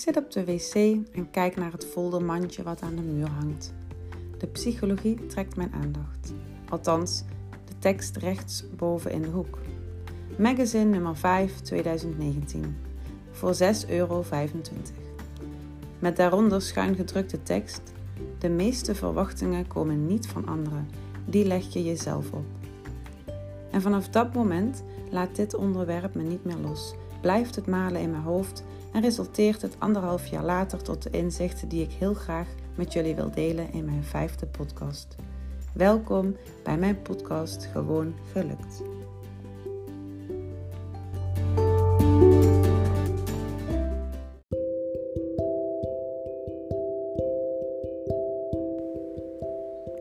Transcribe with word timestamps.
zit 0.00 0.16
op 0.16 0.30
de 0.30 0.44
wc 0.44 0.74
en 1.12 1.30
kijk 1.30 1.56
naar 1.56 1.72
het 1.72 1.86
foldermandje 1.86 2.62
wat 2.62 2.80
aan 2.80 2.96
de 2.96 3.02
muur 3.02 3.28
hangt. 3.28 3.72
De 4.38 4.46
psychologie 4.46 5.26
trekt 5.26 5.56
mijn 5.56 5.72
aandacht. 5.72 6.32
Althans, 6.68 7.24
de 7.64 7.78
tekst 7.78 8.16
rechtsboven 8.16 9.10
in 9.10 9.22
de 9.22 9.28
hoek. 9.28 9.58
Magazine 10.38 10.84
nummer 10.84 11.16
5 11.16 11.60
2019 11.60 12.76
voor 13.30 13.54
6,25 13.54 13.88
euro. 13.88 14.24
Met 15.98 16.16
daaronder 16.16 16.62
schuin 16.62 16.94
gedrukte 16.94 17.42
tekst: 17.42 17.82
De 18.38 18.48
meeste 18.48 18.94
verwachtingen 18.94 19.66
komen 19.66 20.06
niet 20.06 20.26
van 20.26 20.46
anderen, 20.46 20.88
die 21.24 21.44
leg 21.44 21.72
je 21.72 21.84
jezelf 21.84 22.32
op. 22.32 22.46
En 23.70 23.82
vanaf 23.82 24.08
dat 24.08 24.34
moment 24.34 24.82
laat 25.10 25.36
dit 25.36 25.54
onderwerp 25.54 26.14
me 26.14 26.22
niet 26.22 26.44
meer 26.44 26.58
los, 26.58 26.94
blijft 27.20 27.54
het 27.54 27.66
malen 27.66 28.00
in 28.00 28.10
mijn 28.10 28.22
hoofd 28.22 28.64
en 28.92 29.02
resulteert 29.02 29.62
het 29.62 29.76
anderhalf 29.78 30.26
jaar 30.26 30.44
later 30.44 30.82
tot 30.82 31.02
de 31.02 31.10
inzichten 31.10 31.68
die 31.68 31.82
ik 31.82 31.92
heel 31.92 32.14
graag 32.14 32.48
met 32.74 32.92
jullie 32.92 33.14
wil 33.14 33.30
delen 33.30 33.72
in 33.72 33.84
mijn 33.84 34.04
vijfde 34.04 34.46
podcast. 34.46 35.16
Welkom 35.74 36.36
bij 36.64 36.78
mijn 36.78 37.02
podcast 37.02 37.64
Gewoon 37.64 38.14
Gelukt. 38.32 38.82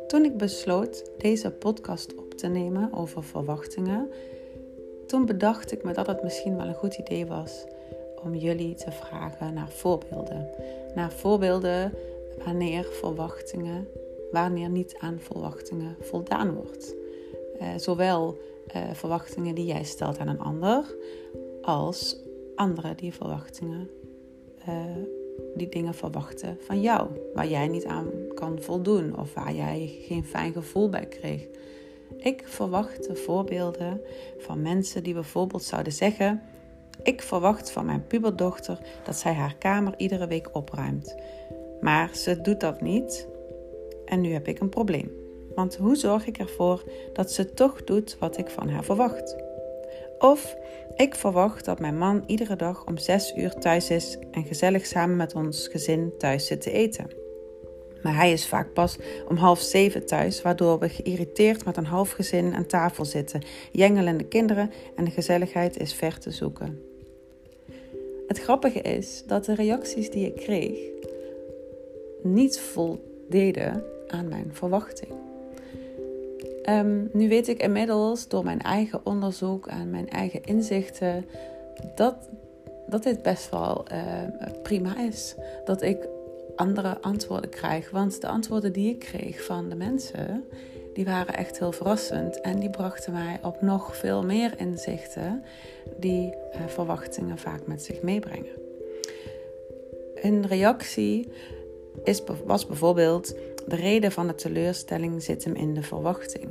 Toen 0.08 0.26
ik 0.26 0.38
besloot 0.38 1.12
deze 1.18 1.52
podcast 1.52 2.16
op 2.16 2.34
te 2.34 2.48
nemen 2.48 2.94
over 2.94 3.24
verwachtingen, 3.24 4.10
toen 5.08 5.26
bedacht 5.26 5.72
ik 5.72 5.84
me 5.84 5.94
dat 5.94 6.08
het 6.08 6.24
misschien 6.24 6.58
wel 6.58 6.68
een 6.68 6.74
goed 6.74 6.96
idee 6.96 7.26
was 7.26 7.66
om 8.24 8.36
jullie 8.36 8.76
te 8.76 8.92
vragen 8.92 9.54
naar 9.54 9.70
voorbeelden. 9.70 10.50
Naar 10.96 11.12
voorbeelden 11.12 11.94
wanneer 12.46 12.84
verwachtingen, 12.84 13.88
wanneer 14.32 14.70
niet 14.70 14.96
aan 15.00 15.20
verwachtingen 15.20 15.96
voldaan 16.00 16.54
wordt. 16.54 16.96
Uh, 17.62 17.68
zowel 17.78 18.38
uh, 18.76 18.82
verwachtingen 18.94 19.56
die 19.56 19.66
jij 19.66 19.84
stelt 19.84 20.18
aan 20.18 20.28
een 20.28 20.40
ander, 20.40 20.96
als 21.62 22.18
anderen 22.56 22.98
die 22.98 23.14
verwachtingen, 23.14 23.90
uh, 24.70 24.84
die 25.56 25.70
dingen 25.70 25.94
verwachten 25.94 26.58
van 26.60 26.82
jou, 26.82 27.10
waar 27.34 27.48
jij 27.48 27.68
niet 27.68 27.86
aan 27.86 28.08
kan 28.34 28.62
voldoen 28.62 29.18
of 29.18 29.34
waar 29.34 29.54
jij 29.54 29.96
geen 30.02 30.26
fijn 30.26 30.54
gevoel 30.54 30.90
bij 30.90 31.06
kreeg. 31.06 31.48
Ik 32.18 32.48
verwacht 32.48 33.08
de 33.08 33.16
voorbeelden 33.16 34.02
van 34.38 34.62
mensen 34.62 35.04
die 35.04 35.14
bijvoorbeeld 35.14 35.64
zouden 35.64 35.94
zeggen: 35.94 36.42
Ik 37.04 37.22
verwacht 37.22 37.72
van 37.72 37.86
mijn 37.86 38.08
puberdochter 38.08 38.78
dat 39.04 39.16
zij 39.16 39.34
haar 39.34 39.56
kamer 39.60 39.94
iedere 39.98 40.28
week 40.28 40.50
opruimt. 40.52 41.16
Maar 41.82 42.10
ze 42.16 42.42
doet 42.42 42.60
dat 42.60 42.82
niet 42.82 43.28
en 44.06 44.22
nu 44.22 44.34
heb 44.34 44.48
ik 44.48 44.60
een 44.60 44.70
probleem. 44.70 45.12
Want 45.56 45.76
hoe 45.76 45.96
zorg 45.96 46.28
ik 46.28 46.38
ervoor 46.38 46.84
dat 47.14 47.32
ze 47.32 47.54
toch 47.54 47.84
doet 47.84 48.18
wat 48.20 48.38
ik 48.38 48.50
van 48.50 48.70
haar 48.70 48.84
verwacht? 48.84 49.36
Of 50.20 50.56
ik 50.96 51.16
verwacht 51.16 51.66
dat 51.66 51.80
mijn 51.80 51.98
man 51.98 52.24
iedere 52.26 52.56
dag 52.56 52.86
om 52.86 52.98
6 52.98 53.34
uur 53.36 53.54
thuis 53.54 53.90
is 53.90 54.18
en 54.32 54.46
gezellig 54.46 54.86
samen 54.86 55.16
met 55.16 55.36
ons 55.36 55.68
gezin 55.68 56.14
thuis 56.18 56.46
zit 56.46 56.62
te 56.62 56.72
eten. 56.72 57.08
Maar 58.02 58.16
hij 58.16 58.32
is 58.32 58.48
vaak 58.48 58.74
pas 58.74 58.98
om 59.28 59.36
half 59.36 59.60
zeven 59.60 60.06
thuis, 60.06 60.42
waardoor 60.42 60.80
we 60.80 60.90
geïrriteerd 60.90 61.66
met 61.66 61.78
een 61.78 61.86
half 61.86 62.12
gezin 62.12 62.56
aan 62.56 62.66
tafel 62.66 63.06
zitten, 63.06 63.42
jengelende 63.72 64.28
kinderen 64.28 64.72
en 64.96 65.06
de 65.06 65.12
gezelligheid 65.12 65.78
is 65.78 65.94
ver 65.94 66.20
te 66.20 66.32
zoeken. 66.32 66.89
Het 68.30 68.40
grappige 68.40 68.82
is 68.82 69.24
dat 69.28 69.46
de 69.46 69.56
reacties 69.56 70.10
die 70.10 70.26
ik 70.26 70.36
kreeg 70.36 70.80
niet 72.22 72.60
voldeden 72.60 73.84
aan 74.08 74.28
mijn 74.28 74.50
verwachting. 74.52 75.12
Um, 76.70 77.10
nu 77.14 77.30
weet 77.30 77.48
ik 77.48 77.62
inmiddels 77.62 78.28
door 78.28 78.44
mijn 78.44 78.62
eigen 78.62 79.06
onderzoek 79.06 79.68
en 79.68 79.90
mijn 79.90 80.10
eigen 80.10 80.44
inzichten 80.44 81.26
dat, 81.96 82.16
dat 82.88 83.04
dit 83.04 83.22
best 83.22 83.50
wel 83.50 83.86
uh, 83.92 84.02
prima 84.64 85.00
is. 85.00 85.36
Dat 85.66 85.82
ik 85.82 86.08
andere 86.56 87.02
antwoorden 87.02 87.50
krijg. 87.50 87.90
Want 87.90 88.22
de 88.22 88.28
antwoorden 88.28 88.74
die 88.74 88.90
ik 88.90 89.00
kreeg 89.00 89.44
van 89.44 89.70
de 89.70 89.76
mensen, 89.76 90.44
die 91.00 91.08
waren 91.08 91.36
echt 91.36 91.60
heel 91.60 91.72
verrassend. 91.72 92.42
En 92.42 92.60
die 92.60 92.70
brachten 92.70 93.14
mij 93.14 93.40
op 93.42 93.62
nog 93.62 93.98
veel 93.98 94.24
meer 94.24 94.54
inzichten 94.58 95.44
die 95.98 96.34
uh, 96.54 96.68
verwachtingen 96.68 97.38
vaak 97.38 97.68
met 97.68 97.84
zich 97.84 98.02
meebrengen. 98.02 98.52
Een 100.16 100.48
reactie 100.48 101.32
is, 102.04 102.24
was 102.46 102.66
bijvoorbeeld 102.66 103.36
de 103.68 103.76
reden 103.76 104.12
van 104.12 104.28
de 104.28 104.36
teleurstelling 104.36 105.24
zit 105.24 105.44
hem 105.44 105.56
in 105.56 105.74
de 105.74 105.82
verwachting. 105.82 106.48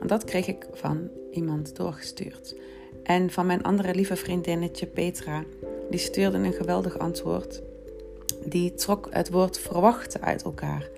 En 0.00 0.06
dat 0.06 0.24
kreeg 0.24 0.46
ik 0.46 0.66
van 0.72 1.10
iemand 1.30 1.76
doorgestuurd. 1.76 2.56
En 3.02 3.30
van 3.30 3.46
mijn 3.46 3.62
andere 3.62 3.94
lieve 3.94 4.16
vriendinnetje 4.16 4.86
Petra, 4.86 5.44
die 5.90 6.00
stuurde 6.00 6.38
een 6.38 6.52
geweldig 6.52 6.98
antwoord. 6.98 7.62
Die 8.44 8.74
trok 8.74 9.08
het 9.10 9.30
woord 9.30 9.58
verwachten 9.58 10.20
uit 10.20 10.42
elkaar. 10.42 10.88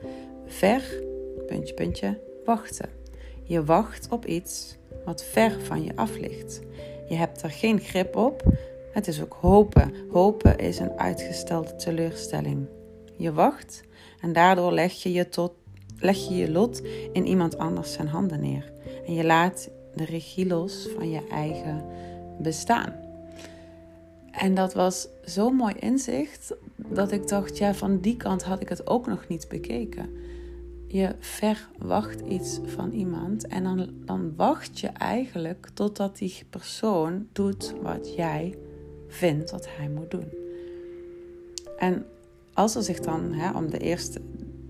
Ver, 0.47 1.03
puntje, 1.47 1.75
puntje, 1.75 2.19
wachten. 2.44 2.88
Je 3.43 3.65
wacht 3.65 4.09
op 4.10 4.27
iets 4.27 4.77
wat 5.05 5.25
ver 5.25 5.60
van 5.60 5.84
je 5.84 5.97
af 5.97 6.16
ligt. 6.16 6.60
Je 7.09 7.15
hebt 7.15 7.43
er 7.43 7.50
geen 7.50 7.81
grip 7.81 8.16
op. 8.16 8.43
Het 8.93 9.09
is 9.09 9.22
ook 9.22 9.37
hopen. 9.41 9.94
Hopen 10.10 10.59
is 10.59 10.78
een 10.78 10.99
uitgestelde 10.99 11.77
teleurstelling. 11.77 12.66
Je 13.16 13.33
wacht 13.33 13.83
en 14.21 14.33
daardoor 14.33 14.72
leg 14.72 14.93
je 14.93 15.12
je, 15.12 15.28
tot, 15.28 15.53
leg 15.99 16.28
je 16.28 16.37
je 16.37 16.50
lot 16.50 16.83
in 17.12 17.27
iemand 17.27 17.59
anders 17.59 17.93
zijn 17.93 18.09
handen 18.09 18.41
neer. 18.41 18.72
En 19.06 19.15
je 19.15 19.25
laat 19.25 19.71
de 19.94 20.04
regie 20.04 20.47
los 20.47 20.88
van 20.97 21.10
je 21.10 21.27
eigen 21.31 21.84
bestaan. 22.38 23.03
En 24.31 24.54
dat 24.54 24.75
was 24.75 25.09
zo'n 25.25 25.54
mooi 25.54 25.75
inzicht 25.78 26.54
dat 26.77 27.12
ik 27.12 27.28
dacht, 27.28 27.59
ja, 27.59 27.75
van 27.75 28.00
die 28.00 28.16
kant 28.16 28.43
had 28.43 28.60
ik 28.60 28.69
het 28.69 28.87
ook 28.87 29.06
nog 29.06 29.28
niet 29.28 29.49
bekeken. 29.49 30.23
Je 30.94 31.15
verwacht 31.19 32.21
iets 32.21 32.60
van 32.65 32.93
iemand 32.93 33.47
en 33.47 33.62
dan, 33.65 33.88
dan 34.05 34.32
wacht 34.37 34.81
je 34.81 34.88
eigenlijk 34.88 35.69
totdat 35.72 36.19
die 36.19 36.44
persoon 36.50 37.28
doet 37.32 37.75
wat 37.82 38.15
jij 38.15 38.59
vindt 39.09 39.50
dat 39.50 39.69
hij 39.77 39.88
moet 39.88 40.10
doen. 40.10 40.28
En 41.78 42.06
als 42.53 42.75
er 42.75 42.83
zich 42.83 43.00
dan, 43.00 43.33
hè, 43.33 43.56
om 43.56 43.71
de 43.71 43.78
eerste, 43.78 44.21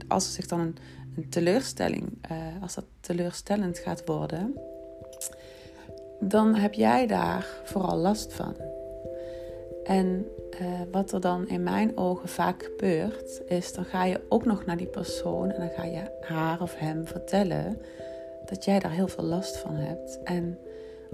als 0.08 0.26
er 0.26 0.32
zich 0.32 0.46
dan 0.46 0.60
een, 0.60 0.76
een 1.16 1.28
teleurstelling, 1.28 2.18
uh, 2.30 2.62
als 2.62 2.74
dat 2.74 2.84
teleurstellend 3.00 3.78
gaat 3.78 4.02
worden, 4.06 4.54
dan 6.20 6.54
heb 6.54 6.74
jij 6.74 7.06
daar 7.06 7.46
vooral 7.64 7.96
last 7.96 8.32
van. 8.32 8.54
En 9.84 10.26
uh, 10.60 10.80
wat 10.90 11.12
er 11.12 11.20
dan 11.20 11.48
in 11.48 11.62
mijn 11.62 11.96
ogen 11.96 12.28
vaak 12.28 12.62
gebeurt, 12.62 13.42
is 13.46 13.72
dan 13.72 13.84
ga 13.84 14.04
je 14.04 14.20
ook 14.28 14.44
nog 14.44 14.64
naar 14.64 14.76
die 14.76 14.86
persoon 14.86 15.50
en 15.50 15.60
dan 15.60 15.70
ga 15.76 15.84
je 15.84 16.02
haar 16.20 16.62
of 16.62 16.74
hem 16.78 17.06
vertellen 17.06 17.78
dat 18.46 18.64
jij 18.64 18.78
daar 18.78 18.90
heel 18.90 19.08
veel 19.08 19.24
last 19.24 19.56
van 19.56 19.74
hebt. 19.74 20.18
En 20.24 20.58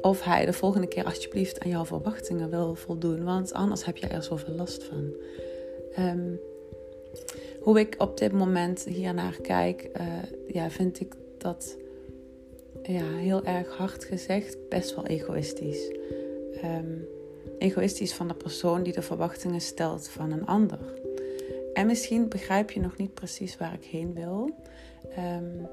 of 0.01 0.23
hij 0.23 0.45
de 0.45 0.53
volgende 0.53 0.87
keer 0.87 1.05
alsjeblieft 1.05 1.61
aan 1.61 1.71
jouw 1.71 1.85
verwachtingen 1.85 2.51
wil 2.51 2.75
voldoen, 2.75 3.25
want 3.25 3.53
anders 3.53 3.85
heb 3.85 3.97
je 3.97 4.07
er 4.07 4.23
zoveel 4.23 4.55
last 4.55 4.85
van. 4.85 5.13
Um, 5.99 6.41
hoe 7.61 7.81
ik 7.81 7.95
op 7.99 8.19
dit 8.19 8.33
moment 8.33 8.85
hiernaar 8.85 9.37
kijk, 9.43 9.91
uh, 10.01 10.07
ja, 10.47 10.71
vind 10.71 11.01
ik 11.01 11.15
dat 11.39 11.77
ja, 12.83 13.17
heel 13.17 13.45
erg 13.45 13.77
hard 13.77 14.05
gezegd 14.05 14.69
best 14.69 14.95
wel 14.95 15.07
egoïstisch. 15.07 15.91
Um, 16.65 17.07
egoïstisch 17.61 18.15
van 18.15 18.29
de 18.29 18.35
persoon 18.35 18.83
die 18.83 18.93
de 18.93 19.03
verwachtingen 19.03 19.61
stelt 19.61 20.09
van 20.09 20.33
een 20.33 20.47
ander. 20.47 20.79
En 21.73 21.87
misschien 21.87 22.29
begrijp 22.29 22.71
je 22.71 22.81
nog 22.81 22.97
niet 22.97 23.15
precies 23.15 23.57
waar 23.57 23.75
ik 23.75 23.85
heen 23.85 24.15
wil. 24.15 24.51
Um, 25.19 25.69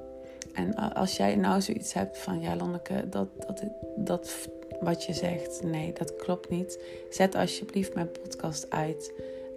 en 0.54 0.94
als 0.94 1.18
jij 1.18 1.36
nou 1.36 1.62
zoiets 1.62 1.94
hebt 1.94 2.18
van, 2.18 2.42
ja 2.42 2.56
Lonneke, 2.56 3.10
dat, 3.10 3.28
dat, 3.46 3.64
dat 3.96 4.50
wat 4.80 5.04
je 5.04 5.14
zegt, 5.14 5.64
nee, 5.64 5.94
dat 5.94 6.16
klopt 6.16 6.50
niet. 6.50 6.80
Zet 7.10 7.36
alsjeblieft 7.36 7.94
mijn 7.94 8.12
podcast 8.12 8.70
uit. 8.70 9.14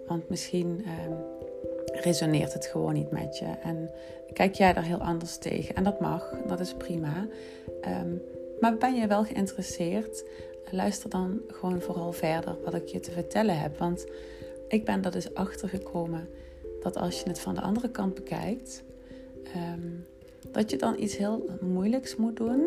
Want 0.07 0.29
misschien 0.29 0.85
um, 1.07 1.17
resoneert 1.85 2.53
het 2.53 2.65
gewoon 2.65 2.93
niet 2.93 3.11
met 3.11 3.37
je. 3.37 3.45
En 3.63 3.89
kijk 4.33 4.55
jij 4.55 4.73
daar 4.73 4.83
heel 4.83 5.01
anders 5.01 5.37
tegen. 5.37 5.75
En 5.75 5.83
dat 5.83 5.99
mag, 5.99 6.33
dat 6.47 6.59
is 6.59 6.73
prima. 6.73 7.27
Um, 7.87 8.21
maar 8.59 8.77
ben 8.77 8.95
je 8.95 9.07
wel 9.07 9.23
geïnteresseerd? 9.23 10.23
Luister 10.69 11.09
dan 11.09 11.41
gewoon 11.47 11.81
vooral 11.81 12.11
verder 12.11 12.55
wat 12.63 12.73
ik 12.73 12.87
je 12.87 12.99
te 12.99 13.11
vertellen 13.11 13.59
heb. 13.59 13.77
Want 13.77 14.05
ik 14.67 14.85
ben 14.85 15.03
er 15.03 15.11
dus 15.11 15.33
achter 15.33 15.69
gekomen 15.69 16.29
dat 16.81 16.97
als 16.97 17.19
je 17.19 17.29
het 17.29 17.39
van 17.39 17.55
de 17.55 17.61
andere 17.61 17.89
kant 17.89 18.13
bekijkt, 18.13 18.83
um, 19.55 20.05
dat 20.51 20.69
je 20.69 20.77
dan 20.77 20.99
iets 20.99 21.17
heel 21.17 21.45
moeilijks 21.61 22.15
moet 22.15 22.37
doen. 22.37 22.63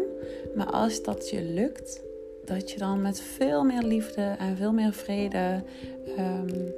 Maar 0.55 0.71
als 0.71 1.03
dat 1.03 1.31
je 1.31 1.43
lukt, 1.43 2.03
dat 2.45 2.71
je 2.71 2.79
dan 2.79 3.03
met 3.03 3.21
veel 3.21 3.65
meer 3.65 3.83
liefde 3.83 4.35
en 4.39 4.57
veel 4.57 4.73
meer 4.73 4.93
vrede 4.93 5.63
um, 6.19 6.73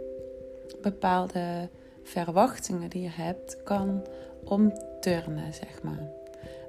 bepaalde 0.83 1.69
verwachtingen 2.03 2.91
die 2.91 3.03
je 3.03 3.11
hebt 3.11 3.63
kan 3.63 4.05
omturnen, 4.45 5.55
zeg 5.55 5.83
maar. 5.83 6.11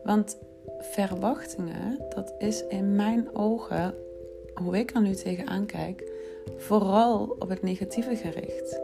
Want 0.03 0.38
verwachtingen, 0.79 2.00
dat 2.15 2.33
is 2.38 2.67
in 2.67 2.95
mijn 2.95 3.35
ogen, 3.35 3.93
hoe 4.63 4.77
ik 4.77 4.94
er 4.94 5.01
nu 5.01 5.13
tegenaan 5.13 5.65
kijk, 5.65 6.12
vooral 6.57 7.36
op 7.39 7.50
het 7.50 7.62
negatieve 7.62 8.15
gericht. 8.15 8.80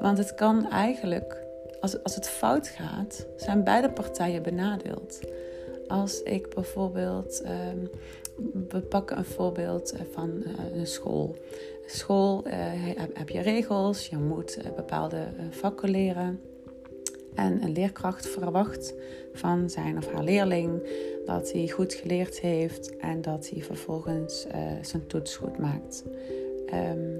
Want 0.00 0.18
het 0.18 0.34
kan 0.34 0.70
eigenlijk, 0.70 1.46
als, 1.80 2.02
als 2.02 2.14
het 2.14 2.28
fout 2.28 2.68
gaat, 2.68 3.26
zijn 3.36 3.64
beide 3.64 3.90
partijen 3.90 4.42
benadeeld. 4.42 5.20
Als 5.86 6.22
ik 6.22 6.54
bijvoorbeeld, 6.54 7.40
ehm, 7.40 7.86
we 8.68 8.80
pakken 8.80 9.18
een 9.18 9.24
voorbeeld 9.24 9.92
eh, 9.92 10.00
van 10.12 10.30
uh, 10.46 10.76
een 10.78 10.86
school. 10.86 11.36
School 11.86 12.46
uh, 12.46 12.52
heb, 13.14 13.28
je 13.28 13.40
regels, 13.40 14.06
je 14.06 14.16
moet 14.16 14.58
bepaalde 14.76 15.26
vakken 15.50 15.90
leren. 15.90 16.40
En 17.38 17.62
een 17.62 17.72
leerkracht 17.72 18.28
verwacht 18.28 18.94
van 19.32 19.70
zijn 19.70 19.96
of 19.96 20.12
haar 20.12 20.24
leerling 20.24 20.82
dat 21.26 21.52
hij 21.52 21.68
goed 21.68 21.94
geleerd 21.94 22.40
heeft 22.40 22.96
en 22.96 23.22
dat 23.22 23.48
hij 23.50 23.62
vervolgens 23.62 24.46
zijn 24.82 25.06
toets 25.06 25.36
goed 25.36 25.58
maakt. 25.58 26.04
Ehm, 26.66 27.16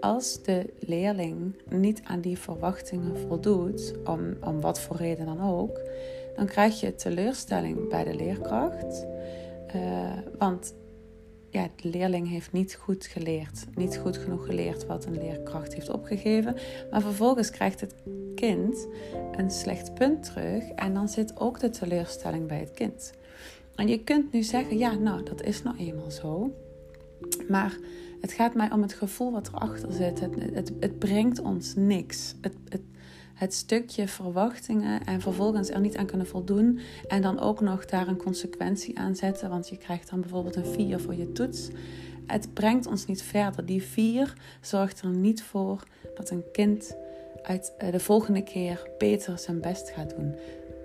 als 0.00 0.42
de 0.42 0.64
leerling 0.78 1.54
niet 1.68 2.00
aan 2.04 2.20
die 2.20 2.38
verwachtingen 2.38 3.18
voldoet, 3.18 3.94
om, 4.04 4.36
om 4.40 4.60
wat 4.60 4.80
voor 4.80 4.96
reden 4.96 5.26
dan 5.26 5.40
ook, 5.40 5.80
dan 6.36 6.46
krijg 6.46 6.80
je 6.80 6.94
teleurstelling 6.94 7.88
bij 7.88 8.04
de 8.04 8.14
leerkracht. 8.14 9.06
Uh, 9.74 10.12
want 10.38 10.74
ja, 11.50 11.68
de 11.76 11.88
leerling 11.88 12.28
heeft 12.28 12.52
niet 12.52 12.74
goed 12.74 13.06
geleerd, 13.06 13.64
niet 13.74 13.96
goed 13.96 14.16
genoeg 14.16 14.46
geleerd 14.46 14.86
wat 14.86 15.04
een 15.04 15.18
leerkracht 15.18 15.74
heeft 15.74 15.90
opgegeven. 15.90 16.56
Maar 16.90 17.00
vervolgens 17.00 17.50
krijgt 17.50 17.80
het 17.80 17.94
kind 18.44 18.86
een 19.32 19.50
slecht 19.50 19.94
punt 19.94 20.22
terug 20.22 20.68
en 20.68 20.94
dan 20.94 21.08
zit 21.08 21.36
ook 21.36 21.60
de 21.60 21.70
teleurstelling 21.70 22.46
bij 22.46 22.58
het 22.58 22.70
kind. 22.70 23.12
En 23.74 23.88
je 23.88 24.04
kunt 24.04 24.32
nu 24.32 24.42
zeggen, 24.42 24.78
ja, 24.78 24.94
nou, 24.94 25.22
dat 25.22 25.42
is 25.42 25.62
nou 25.62 25.76
eenmaal 25.76 26.10
zo. 26.10 26.54
Maar 27.48 27.76
het 28.20 28.32
gaat 28.32 28.54
mij 28.54 28.70
om 28.70 28.82
het 28.82 28.92
gevoel 28.92 29.32
wat 29.32 29.48
erachter 29.48 29.92
zit. 29.92 30.20
Het, 30.20 30.34
het, 30.52 30.72
het 30.80 30.98
brengt 30.98 31.40
ons 31.40 31.74
niks. 31.74 32.34
Het, 32.40 32.54
het, 32.68 32.80
het 33.34 33.54
stukje 33.54 34.08
verwachtingen 34.08 35.04
en 35.04 35.20
vervolgens 35.20 35.70
er 35.70 35.80
niet 35.80 35.96
aan 35.96 36.06
kunnen 36.06 36.26
voldoen. 36.26 36.78
En 37.06 37.22
dan 37.22 37.40
ook 37.40 37.60
nog 37.60 37.84
daar 37.84 38.08
een 38.08 38.16
consequentie 38.16 38.98
aan 38.98 39.16
zetten. 39.16 39.50
Want 39.50 39.68
je 39.68 39.76
krijgt 39.76 40.10
dan 40.10 40.20
bijvoorbeeld 40.20 40.56
een 40.56 40.66
4 40.66 41.00
voor 41.00 41.14
je 41.14 41.32
toets. 41.32 41.68
Het 42.26 42.54
brengt 42.54 42.86
ons 42.86 43.06
niet 43.06 43.22
verder. 43.22 43.66
Die 43.66 43.82
4 43.82 44.34
zorgt 44.60 45.00
er 45.00 45.10
niet 45.10 45.42
voor 45.42 45.82
dat 46.14 46.30
een 46.30 46.44
kind 46.52 46.96
uit 47.44 47.74
eh, 47.78 47.92
de 47.92 48.00
volgende 48.00 48.42
keer 48.42 48.90
beter 48.98 49.38
zijn 49.38 49.60
best 49.60 49.90
gaat 49.90 50.10
doen. 50.16 50.34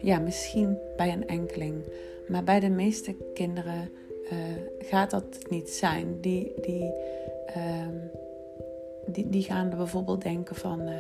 Ja, 0.01 0.19
misschien 0.19 0.77
bij 0.97 1.11
een 1.11 1.27
enkeling. 1.27 1.83
Maar 2.27 2.43
bij 2.43 2.59
de 2.59 2.69
meeste 2.69 3.15
kinderen 3.33 3.91
uh, 4.23 4.37
gaat 4.79 5.11
dat 5.11 5.37
niet 5.49 5.69
zijn. 5.69 6.21
Die, 6.21 6.53
die, 6.61 6.93
uh, 7.57 7.87
die, 9.05 9.29
die 9.29 9.43
gaan 9.43 9.69
bijvoorbeeld 9.69 10.21
denken 10.21 10.55
van, 10.55 10.81
uh, 10.81 10.95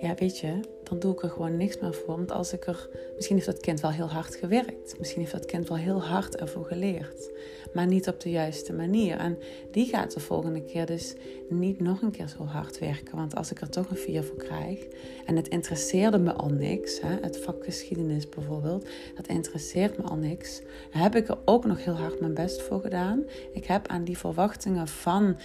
ja 0.00 0.14
weet 0.14 0.38
je, 0.38 0.60
dan 0.84 0.98
doe 0.98 1.12
ik 1.12 1.22
er 1.22 1.30
gewoon 1.30 1.56
niks 1.56 1.78
meer 1.78 1.94
voor. 1.94 2.16
Want 2.16 2.32
als 2.32 2.52
ik 2.52 2.66
er, 2.66 2.88
misschien 3.14 3.36
heeft 3.36 3.48
dat 3.48 3.60
kind 3.60 3.80
wel 3.80 3.90
heel 3.90 4.08
hard 4.08 4.34
gewerkt. 4.34 4.98
Misschien 4.98 5.20
heeft 5.20 5.32
dat 5.32 5.46
kind 5.46 5.68
wel 5.68 5.76
heel 5.76 6.02
hard 6.02 6.36
ervoor 6.36 6.64
geleerd. 6.64 7.30
Maar 7.74 7.86
niet 7.86 8.08
op 8.08 8.20
de 8.20 8.30
juiste 8.30 8.72
manier. 8.72 9.16
En 9.16 9.38
die 9.70 9.86
gaat 9.86 10.14
de 10.14 10.20
volgende 10.20 10.64
keer 10.64 10.86
dus 10.86 11.14
niet 11.48 11.80
nog 11.80 12.02
een 12.02 12.10
keer 12.10 12.28
zo 12.28 12.44
hard 12.44 12.78
werken. 12.78 13.16
Want 13.16 13.36
als 13.36 13.50
ik 13.50 13.60
er 13.60 13.68
toch 13.68 13.90
een 13.90 13.96
vier 13.96 14.22
voor 14.22 14.36
krijg. 14.36 14.86
En 15.26 15.36
het 15.36 15.48
interesseerde 15.48 16.18
me 16.18 16.32
al 16.32 16.48
niks. 16.48 17.00
Hè, 17.00 17.16
het 17.20 17.38
vak 17.38 17.64
geschiedenis 17.64 18.28
bijvoorbeeld. 18.28 18.88
Dat 19.16 19.26
interesseert 19.26 19.96
me 19.96 20.02
al 20.02 20.16
niks. 20.16 20.62
heb 20.90 21.14
ik 21.14 21.28
er 21.28 21.38
ook 21.44 21.64
nog 21.64 21.84
heel 21.84 21.96
hard 21.96 22.20
mijn 22.20 22.34
best 22.34 22.62
voor 22.62 22.80
gedaan. 22.80 23.24
Ik 23.52 23.64
heb 23.64 23.88
aan 23.88 24.04
die 24.04 24.18
verwachtingen 24.18 24.88
van 24.88 25.36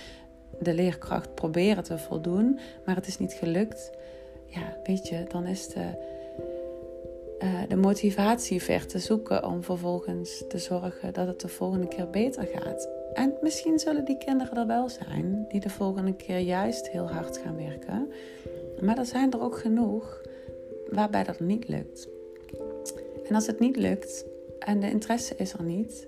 de 0.59 0.73
leerkracht 0.73 1.35
proberen 1.35 1.83
te 1.83 1.97
voldoen. 1.97 2.59
Maar 2.85 2.95
het 2.95 3.07
is 3.07 3.17
niet 3.17 3.33
gelukt 3.33 3.91
ja, 4.47 4.77
weet 4.83 5.07
je, 5.07 5.23
dan 5.27 5.45
is 5.45 5.67
de, 5.67 5.85
uh, 7.39 7.61
de 7.67 7.75
motivatie 7.75 8.61
ver 8.61 8.87
te 8.87 8.99
zoeken 8.99 9.45
om 9.45 9.63
vervolgens 9.63 10.43
te 10.47 10.57
zorgen 10.57 11.13
dat 11.13 11.27
het 11.27 11.41
de 11.41 11.47
volgende 11.47 11.87
keer 11.87 12.09
beter 12.09 12.47
gaat. 12.53 12.89
En 13.13 13.33
misschien 13.41 13.79
zullen 13.79 14.05
die 14.05 14.17
kinderen 14.17 14.57
er 14.57 14.67
wel 14.67 14.89
zijn 14.89 15.45
die 15.49 15.59
de 15.59 15.69
volgende 15.69 16.13
keer 16.13 16.39
juist 16.39 16.89
heel 16.89 17.09
hard 17.09 17.37
gaan 17.37 17.57
werken. 17.57 18.11
Maar 18.81 18.97
er 18.97 19.05
zijn 19.05 19.31
er 19.31 19.41
ook 19.41 19.57
genoeg 19.57 20.21
waarbij 20.91 21.23
dat 21.23 21.39
niet 21.39 21.67
lukt. 21.67 22.07
En 23.27 23.35
als 23.35 23.47
het 23.47 23.59
niet 23.59 23.75
lukt 23.75 24.25
en 24.59 24.79
de 24.79 24.89
interesse 24.89 25.35
is 25.37 25.53
er 25.53 25.63
niet, 25.63 26.05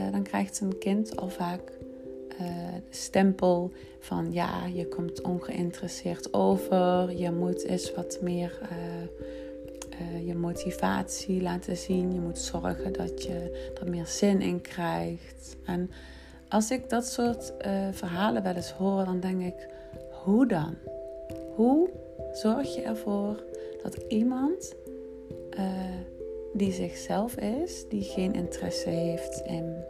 uh, 0.00 0.12
dan 0.12 0.22
krijgt 0.22 0.60
een 0.60 0.78
kind 0.78 1.16
al 1.16 1.28
vaak 1.28 1.72
uh, 2.42 2.48
stempel 2.90 3.72
van 3.98 4.32
ja, 4.32 4.66
je 4.66 4.88
komt 4.88 5.20
ongeïnteresseerd 5.20 6.34
over, 6.34 7.16
je 7.16 7.30
moet 7.30 7.62
eens 7.62 7.94
wat 7.94 8.18
meer 8.20 8.58
uh, 8.62 8.68
uh, 10.00 10.26
je 10.26 10.34
motivatie 10.34 11.42
laten 11.42 11.76
zien, 11.76 12.14
je 12.14 12.20
moet 12.20 12.38
zorgen 12.38 12.92
dat 12.92 13.22
je 13.22 13.70
er 13.80 13.90
meer 13.90 14.06
zin 14.06 14.40
in 14.40 14.60
krijgt. 14.60 15.56
En 15.64 15.90
als 16.48 16.70
ik 16.70 16.90
dat 16.90 17.06
soort 17.06 17.52
verhalen 17.90 18.42
wel 18.42 18.54
eens 18.54 18.72
hoor, 18.72 19.04
dan 19.04 19.20
denk 19.20 19.42
ik, 19.42 19.68
hoe 20.24 20.46
dan? 20.46 20.74
Hoe 21.54 21.90
zorg 22.32 22.74
je 22.74 22.82
ervoor 22.82 23.42
dat 23.82 23.96
iemand 24.08 24.74
die 26.52 26.72
zichzelf 26.72 27.36
is, 27.36 27.88
die 27.88 28.02
geen 28.02 28.32
interesse 28.32 28.88
heeft 28.88 29.42
in 29.46 29.84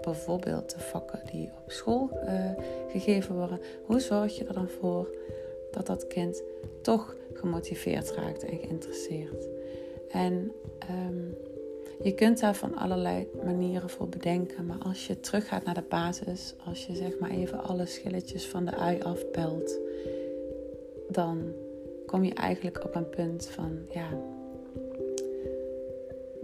bijvoorbeeld 0.00 0.70
de 0.70 0.80
vakken 0.80 1.20
die 1.30 1.50
op 1.64 1.70
school 1.70 2.10
uh, 2.24 2.50
gegeven 2.88 3.34
worden, 3.34 3.60
hoe 3.84 4.00
zorg 4.00 4.36
je 4.38 4.44
er 4.44 4.54
dan 4.54 4.68
voor 4.68 5.14
dat 5.70 5.86
dat 5.86 6.06
kind 6.06 6.42
toch 6.82 7.16
gemotiveerd 7.32 8.10
raakt 8.10 8.44
en 8.44 8.58
geïnteresseerd? 8.58 9.48
En 10.10 10.52
um, 10.90 11.36
je 12.02 12.14
kunt 12.14 12.40
daar 12.40 12.54
van 12.54 12.76
allerlei 12.76 13.28
manieren 13.44 13.90
voor 13.90 14.08
bedenken, 14.08 14.66
maar 14.66 14.78
als 14.78 15.06
je 15.06 15.20
teruggaat 15.20 15.64
naar 15.64 15.74
de 15.74 15.84
basis, 15.88 16.54
als 16.66 16.86
je 16.86 16.94
zeg 16.94 17.18
maar 17.18 17.30
even 17.30 17.62
alle 17.62 17.86
schilletjes 17.86 18.46
van 18.46 18.64
de 18.64 18.76
ui 18.76 19.00
afpelt, 19.02 19.78
dan 21.08 21.52
kom 22.06 22.24
je 22.24 22.34
eigenlijk 22.34 22.84
op 22.84 22.94
een 22.94 23.08
punt 23.08 23.46
van 23.46 23.78
ja, 23.90 24.08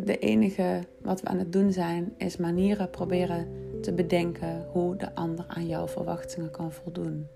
de 0.05 0.19
enige 0.19 0.81
wat 1.03 1.21
we 1.21 1.29
aan 1.29 1.39
het 1.39 1.53
doen 1.53 1.73
zijn, 1.73 2.13
is 2.17 2.37
manieren 2.37 2.91
proberen 2.91 3.49
te 3.81 3.93
bedenken 3.93 4.67
hoe 4.73 4.97
de 4.97 5.15
ander 5.15 5.45
aan 5.49 5.67
jouw 5.67 5.89
verwachtingen 5.89 6.51
kan 6.51 6.73
voldoen. 6.73 7.27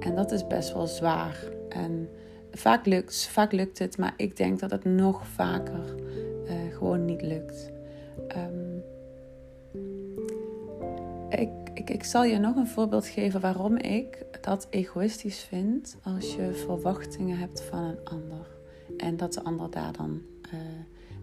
En 0.00 0.14
dat 0.14 0.32
is 0.32 0.46
best 0.46 0.72
wel 0.72 0.86
zwaar. 0.86 1.44
En 1.68 2.08
vaak 2.50 2.86
lukt, 2.86 3.26
vaak 3.26 3.52
lukt 3.52 3.78
het, 3.78 3.98
maar 3.98 4.14
ik 4.16 4.36
denk 4.36 4.60
dat 4.60 4.70
het 4.70 4.84
nog 4.84 5.26
vaker 5.26 5.94
uh, 6.44 6.76
gewoon 6.76 7.04
niet 7.04 7.22
lukt. 7.22 7.70
Um, 8.36 8.82
ik, 11.28 11.50
ik, 11.74 11.90
ik 11.90 12.04
zal 12.04 12.24
je 12.24 12.38
nog 12.38 12.56
een 12.56 12.66
voorbeeld 12.66 13.06
geven 13.06 13.40
waarom 13.40 13.76
ik 13.76 14.26
dat 14.40 14.66
egoïstisch 14.70 15.40
vind 15.40 15.96
als 16.02 16.34
je 16.34 16.52
verwachtingen 16.52 17.38
hebt 17.38 17.62
van 17.62 17.84
een 17.84 18.04
ander. 18.04 18.56
En 18.96 19.16
dat 19.16 19.32
de 19.32 19.42
ander 19.44 19.70
daar 19.70 19.92
dan 19.92 20.22
uh, 20.54 20.60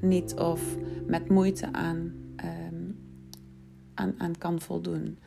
niet 0.02 0.34
of 0.34 0.78
met 1.06 1.30
moeite 1.30 1.68
aan, 1.72 2.14
ehm, 2.36 2.92
aan, 3.94 4.16
aan 4.18 4.38
kan 4.38 4.62
voldoen. 4.62 5.18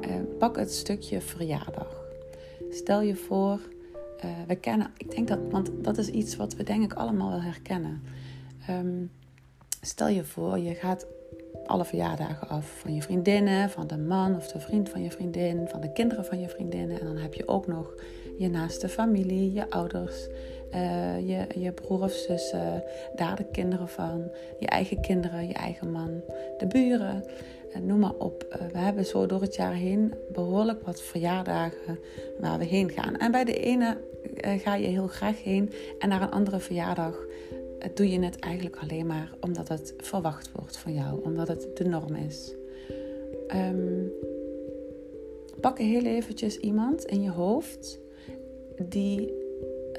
Uh, 0.00 0.14
pak 0.38 0.56
het 0.56 0.72
stukje 0.72 1.20
verjaardag. 1.20 2.04
Stel 2.70 3.00
je 3.00 3.16
voor, 3.16 3.60
uh, 4.24 4.30
we 4.46 4.54
kennen, 4.54 4.90
ik 4.96 5.10
denk 5.10 5.28
dat, 5.28 5.38
want 5.50 5.70
dat 5.80 5.98
is 5.98 6.08
iets 6.08 6.36
wat 6.36 6.54
we 6.54 6.62
denk 6.62 6.84
ik 6.84 6.92
allemaal 6.92 7.30
wel 7.30 7.42
herkennen. 7.42 8.02
Um, 8.70 9.10
stel 9.80 10.08
je 10.08 10.24
voor, 10.24 10.58
je 10.58 10.74
gaat 10.74 11.06
alle 11.66 11.84
verjaardagen 11.84 12.48
af 12.48 12.78
van 12.78 12.94
je 12.94 13.02
vriendinnen, 13.02 13.70
van 13.70 13.86
de 13.86 13.98
man 13.98 14.36
of 14.36 14.52
de 14.52 14.60
vriend 14.60 14.88
van 14.88 15.02
je 15.02 15.10
vriendin, 15.10 15.68
van 15.68 15.80
de 15.80 15.92
kinderen 15.92 16.24
van 16.24 16.40
je 16.40 16.48
vriendinnen. 16.48 17.00
En 17.00 17.06
dan 17.06 17.16
heb 17.16 17.34
je 17.34 17.48
ook 17.48 17.66
nog 17.66 17.94
je 18.38 18.48
naaste 18.48 18.88
familie, 18.88 19.52
je 19.52 19.70
ouders, 19.70 20.28
uh, 20.74 21.28
je, 21.28 21.60
je 21.60 21.72
broer 21.72 22.02
of 22.02 22.12
zussen, 22.12 22.82
daar 23.16 23.36
de 23.36 23.44
kinderen 23.44 23.88
van, 23.88 24.30
je 24.58 24.66
eigen 24.66 25.00
kinderen, 25.00 25.46
je 25.46 25.54
eigen 25.54 25.90
man, 25.90 26.22
de 26.58 26.66
buren, 26.66 27.24
uh, 27.76 27.82
noem 27.82 27.98
maar 27.98 28.14
op. 28.18 28.58
We 28.72 28.78
hebben 28.78 29.06
zo 29.06 29.26
door 29.26 29.40
het 29.40 29.54
jaar 29.54 29.74
heen 29.74 30.14
behoorlijk 30.32 30.82
wat 30.82 31.02
verjaardagen 31.02 31.98
waar 32.38 32.58
we 32.58 32.64
heen 32.64 32.90
gaan. 32.90 33.16
En 33.16 33.30
bij 33.30 33.44
de 33.44 33.60
ene 33.60 33.96
ga 34.40 34.74
je 34.74 34.86
heel 34.86 35.06
graag 35.06 35.42
heen 35.42 35.72
en 35.98 36.08
naar 36.08 36.22
een 36.22 36.30
andere 36.30 36.58
verjaardag 36.58 37.26
doe 37.94 38.10
je 38.10 38.20
het 38.20 38.38
eigenlijk 38.38 38.76
alleen 38.76 39.06
maar 39.06 39.30
omdat 39.40 39.68
het 39.68 39.94
verwacht 39.96 40.52
wordt 40.52 40.76
van 40.76 40.94
jou, 40.94 41.24
omdat 41.24 41.48
het 41.48 41.76
de 41.76 41.84
norm 41.84 42.14
is. 42.14 42.54
Um, 43.54 44.12
pak 45.60 45.78
heel 45.78 46.04
eventjes 46.04 46.58
iemand 46.58 47.04
in 47.04 47.22
je 47.22 47.30
hoofd 47.30 48.00
die 48.78 49.43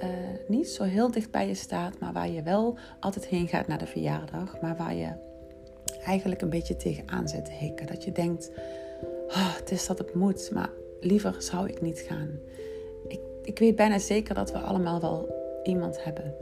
uh, 0.04 0.10
niet 0.48 0.70
zo 0.70 0.84
heel 0.84 1.12
dicht 1.12 1.32
bij 1.32 1.48
je 1.48 1.54
staat, 1.54 2.00
maar 2.00 2.14
waar 2.14 2.30
je 2.30 2.42
wel 2.42 2.78
altijd 3.00 3.26
heen 3.26 3.48
gaat 3.48 3.68
naar 3.68 3.78
de 3.78 3.86
verjaardag, 3.86 4.62
maar 4.62 4.76
waar 4.76 4.96
je 4.96 5.14
eigenlijk 6.06 6.42
een 6.42 6.50
beetje 6.50 6.76
tegenaan 6.76 7.28
zit 7.28 7.46
te 7.46 7.52
hikken. 7.52 7.88
Dat 7.88 8.04
je 8.04 8.12
denkt, 8.12 8.52
oh, 9.28 9.56
het 9.56 9.72
is 9.72 9.88
dat 9.88 9.98
het 9.98 10.14
moet, 10.14 10.52
maar 10.54 10.70
liever 11.00 11.36
zou 11.38 11.70
ik 11.70 11.82
niet 11.82 12.00
gaan. 12.00 12.40
Ik, 13.08 13.20
ik 13.44 13.60
weet 13.60 13.76
bijna 13.76 14.00
zeker 14.00 14.36
dat 14.36 14.52
we 14.52 14.58
allemaal 14.58 15.02
wel 15.02 15.34
iemand 15.64 16.04
hebben. 16.04 16.36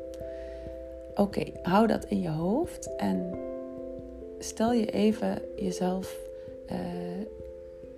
Oké, 1.15 1.43
hou 1.61 1.87
dat 1.87 2.05
in 2.05 2.21
je 2.21 2.29
hoofd 2.29 2.95
en 2.95 3.37
stel 4.39 4.73
je 4.73 4.85
even 4.85 5.41
jezelf 5.55 6.19
uh, 6.71 6.77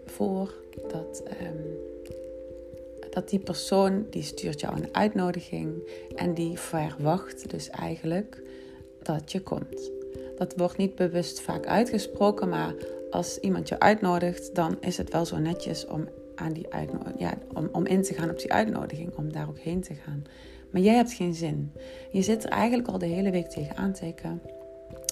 voor 0.06 0.54
dat, 0.88 1.24
um, 1.42 1.78
dat 3.16 3.30
die 3.30 3.40
persoon 3.40 4.06
die 4.10 4.24
stuurt 4.24 4.60
jou 4.60 4.76
een 4.76 4.90
uitnodiging 4.92 5.74
en 6.16 6.34
die 6.34 6.60
verwacht 6.60 7.50
dus 7.50 7.70
eigenlijk 7.70 8.42
dat 9.02 9.32
je 9.32 9.42
komt. 9.42 9.92
Dat 10.38 10.54
wordt 10.58 10.78
niet 10.78 10.96
bewust 10.96 11.42
vaak 11.42 11.66
uitgesproken, 11.66 12.50
maar 12.50 12.74
als 13.10 13.38
iemand 13.38 13.70
je 13.70 13.80
uitnodigt, 13.80 14.56
dan 14.56 14.78
is 14.80 14.98
het 14.98 15.12
wel 15.12 15.26
zo 15.26 15.38
netjes 15.38 15.86
om, 15.86 16.08
aan 16.36 16.54
die 16.54 16.68
ja, 17.18 17.34
om, 17.54 17.70
om 17.72 17.86
in 17.86 18.02
te 18.02 18.14
gaan 18.14 18.30
op 18.30 18.40
die 18.40 18.54
uitnodiging, 18.54 19.16
om 19.16 19.32
daar 19.32 19.50
ook 19.50 19.60
heen 19.60 19.82
te 19.82 19.94
gaan. 19.94 20.24
Maar 20.72 20.82
jij 20.82 20.96
hebt 20.96 21.14
geen 21.14 21.34
zin. 21.34 21.72
Je 22.12 22.22
zit 22.22 22.44
er 22.44 22.50
eigenlijk 22.50 22.88
al 22.88 22.98
de 22.98 23.06
hele 23.06 23.32
week 23.32 23.50
tegen 23.50 23.76
aantekenen. 23.76 24.42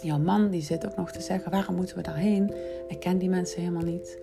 Jouw 0.01 0.19
man 0.19 0.50
die 0.50 0.62
zit 0.62 0.86
ook 0.86 0.95
nog 0.95 1.12
te 1.12 1.22
zeggen: 1.22 1.51
waarom 1.51 1.75
moeten 1.75 1.95
we 1.95 2.01
daarheen? 2.01 2.53
Ik 2.88 3.00
ken 3.00 3.17
die 3.17 3.29
mensen 3.29 3.60
helemaal 3.62 3.83
niet. 3.83 4.19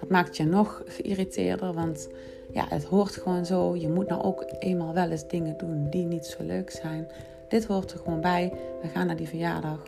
Dat 0.00 0.08
maakt 0.08 0.36
je 0.36 0.44
nog 0.44 0.82
geïrriteerder, 0.86 1.72
want 1.72 2.08
ja, 2.54 2.66
het 2.68 2.84
hoort 2.84 3.12
gewoon 3.12 3.46
zo. 3.46 3.76
Je 3.76 3.88
moet 3.88 4.08
nou 4.08 4.22
ook 4.22 4.44
eenmaal 4.58 4.94
wel 4.94 5.10
eens 5.10 5.28
dingen 5.28 5.56
doen 5.56 5.90
die 5.90 6.04
niet 6.04 6.26
zo 6.26 6.42
leuk 6.42 6.70
zijn. 6.70 7.08
Dit 7.48 7.64
hoort 7.64 7.92
er 7.92 7.98
gewoon 7.98 8.20
bij. 8.20 8.52
We 8.82 8.88
gaan 8.88 9.06
naar 9.06 9.16
die 9.16 9.28
verjaardag. 9.28 9.84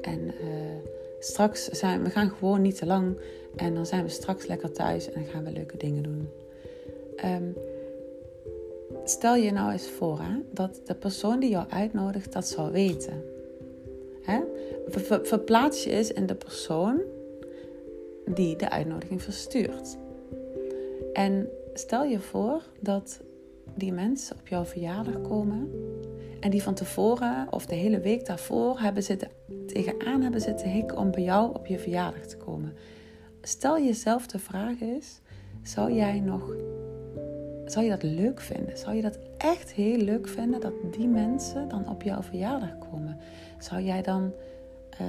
En 0.00 0.20
uh, 0.20 0.32
straks 1.18 1.68
zijn 1.68 2.02
we 2.02 2.10
gaan 2.10 2.30
gewoon 2.30 2.62
niet 2.62 2.76
te 2.76 2.86
lang. 2.86 3.16
En 3.56 3.74
dan 3.74 3.86
zijn 3.86 4.02
we 4.02 4.08
straks 4.08 4.46
lekker 4.46 4.72
thuis 4.72 5.06
en 5.06 5.22
dan 5.22 5.30
gaan 5.32 5.44
we 5.44 5.52
leuke 5.52 5.76
dingen 5.76 6.02
doen. 6.02 6.28
Um, 7.24 7.56
stel 9.04 9.34
je 9.34 9.52
nou 9.52 9.72
eens 9.72 9.88
voor 9.88 10.20
hè, 10.20 10.40
dat 10.50 10.80
de 10.84 10.94
persoon 10.94 11.40
die 11.40 11.50
jou 11.50 11.66
uitnodigt 11.68 12.32
dat 12.32 12.46
zou 12.46 12.72
weten. 12.72 13.24
Hè? 14.22 14.40
Verplaats 15.22 15.84
je 15.84 15.90
eens 15.90 16.12
in 16.12 16.26
de 16.26 16.34
persoon 16.34 17.00
die 18.24 18.56
de 18.56 18.70
uitnodiging 18.70 19.22
verstuurt. 19.22 19.96
En 21.12 21.48
stel 21.78 22.04
je 22.04 22.20
voor 22.20 22.62
dat 22.80 23.20
die 23.74 23.92
mensen 23.92 24.36
op 24.38 24.48
jouw 24.48 24.64
verjaardag 24.64 25.20
komen 25.20 25.70
en 26.40 26.50
die 26.50 26.62
van 26.62 26.74
tevoren 26.74 27.52
of 27.52 27.66
de 27.66 27.74
hele 27.74 28.00
week 28.00 28.26
daarvoor 28.26 28.80
hebben 28.80 29.02
zitten, 29.02 29.28
tegenaan 29.66 30.22
hebben 30.22 30.40
zitten 30.40 30.70
hikken 30.70 30.98
om 30.98 31.10
bij 31.10 31.22
jou 31.22 31.54
op 31.54 31.66
je 31.66 31.78
verjaardag 31.78 32.26
te 32.26 32.36
komen. 32.36 32.76
Stel 33.42 33.80
jezelf 33.80 34.26
de 34.26 34.38
vraag 34.38 34.80
is: 34.80 35.20
zou 35.62 35.92
jij 35.92 36.20
nog 36.20 36.54
zou 37.66 37.84
je 37.84 37.90
dat 37.90 38.02
leuk 38.02 38.40
vinden? 38.40 38.78
Zou 38.78 38.96
je 38.96 39.02
dat 39.02 39.18
echt 39.36 39.72
heel 39.72 39.96
leuk 39.96 40.28
vinden 40.28 40.60
dat 40.60 40.72
die 40.90 41.08
mensen 41.08 41.68
dan 41.68 41.88
op 41.88 42.02
jouw 42.02 42.22
verjaardag 42.22 42.78
komen? 42.78 43.18
Zou 43.58 43.82
jij 43.82 44.02
dan, 44.02 44.32
uh, 45.00 45.06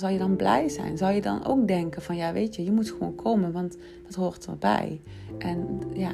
zou 0.00 0.12
je 0.12 0.18
dan 0.18 0.36
blij 0.36 0.68
zijn? 0.68 0.98
Zou 0.98 1.12
je 1.12 1.20
dan 1.20 1.46
ook 1.46 1.68
denken 1.68 2.02
van 2.02 2.16
ja, 2.16 2.32
weet 2.32 2.56
je, 2.56 2.64
je 2.64 2.72
moet 2.72 2.90
gewoon 2.90 3.14
komen, 3.14 3.52
want 3.52 3.76
dat 4.06 4.14
hoort 4.14 4.46
erbij. 4.46 5.00
En 5.38 5.80
ja, 5.92 6.12